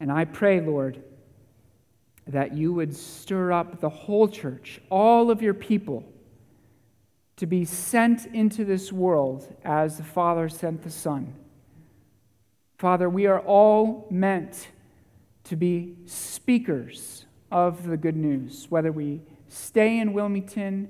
And 0.00 0.12
I 0.12 0.24
pray, 0.24 0.60
Lord, 0.60 1.02
that 2.26 2.54
you 2.54 2.72
would 2.72 2.94
stir 2.94 3.52
up 3.52 3.80
the 3.80 3.88
whole 3.88 4.28
church, 4.28 4.80
all 4.90 5.30
of 5.30 5.42
your 5.42 5.54
people, 5.54 6.04
to 7.36 7.46
be 7.46 7.64
sent 7.64 8.26
into 8.26 8.64
this 8.64 8.92
world 8.92 9.54
as 9.64 9.96
the 9.96 10.02
Father 10.02 10.48
sent 10.48 10.82
the 10.82 10.90
Son. 10.90 11.34
Father, 12.76 13.08
we 13.08 13.26
are 13.26 13.40
all 13.40 14.06
meant 14.10 14.68
to 15.44 15.56
be 15.56 15.96
speakers 16.04 17.26
of 17.50 17.86
the 17.86 17.96
good 17.96 18.16
news, 18.16 18.66
whether 18.68 18.92
we 18.92 19.22
stay 19.48 19.98
in 19.98 20.12
Wilmington, 20.12 20.88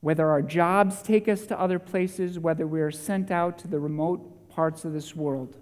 whether 0.00 0.28
our 0.28 0.40
jobs 0.40 1.02
take 1.02 1.28
us 1.28 1.46
to 1.46 1.60
other 1.60 1.78
places, 1.78 2.38
whether 2.38 2.66
we 2.66 2.80
are 2.80 2.90
sent 2.90 3.30
out 3.30 3.58
to 3.58 3.68
the 3.68 3.78
remote 3.78 4.48
parts 4.48 4.84
of 4.84 4.92
this 4.92 5.14
world. 5.14 5.58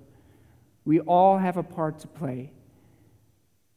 We 0.89 1.01
all 1.01 1.37
have 1.37 1.59
a 1.59 1.63
part 1.63 1.99
to 1.99 2.09
play. 2.09 2.51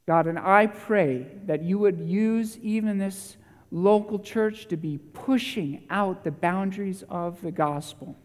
God, 0.07 0.27
and 0.27 0.39
I 0.39 0.67
pray 0.67 1.27
that 1.45 1.61
you 1.61 1.77
would 1.77 1.99
use 1.99 2.57
even 2.59 2.99
this 2.99 3.35
local 3.69 4.17
church 4.17 4.69
to 4.69 4.77
be 4.77 4.97
pushing 4.97 5.83
out 5.89 6.23
the 6.23 6.31
boundaries 6.31 7.03
of 7.09 7.41
the 7.41 7.51
gospel 7.51 8.15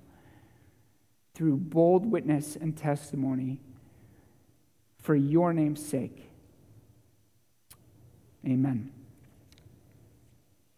through 1.35 1.57
bold 1.57 2.09
witness 2.09 2.55
and 2.55 2.77
testimony 2.77 3.59
for 4.99 5.17
your 5.17 5.53
name's 5.53 5.85
sake. 5.85 6.31
Amen. 8.47 8.93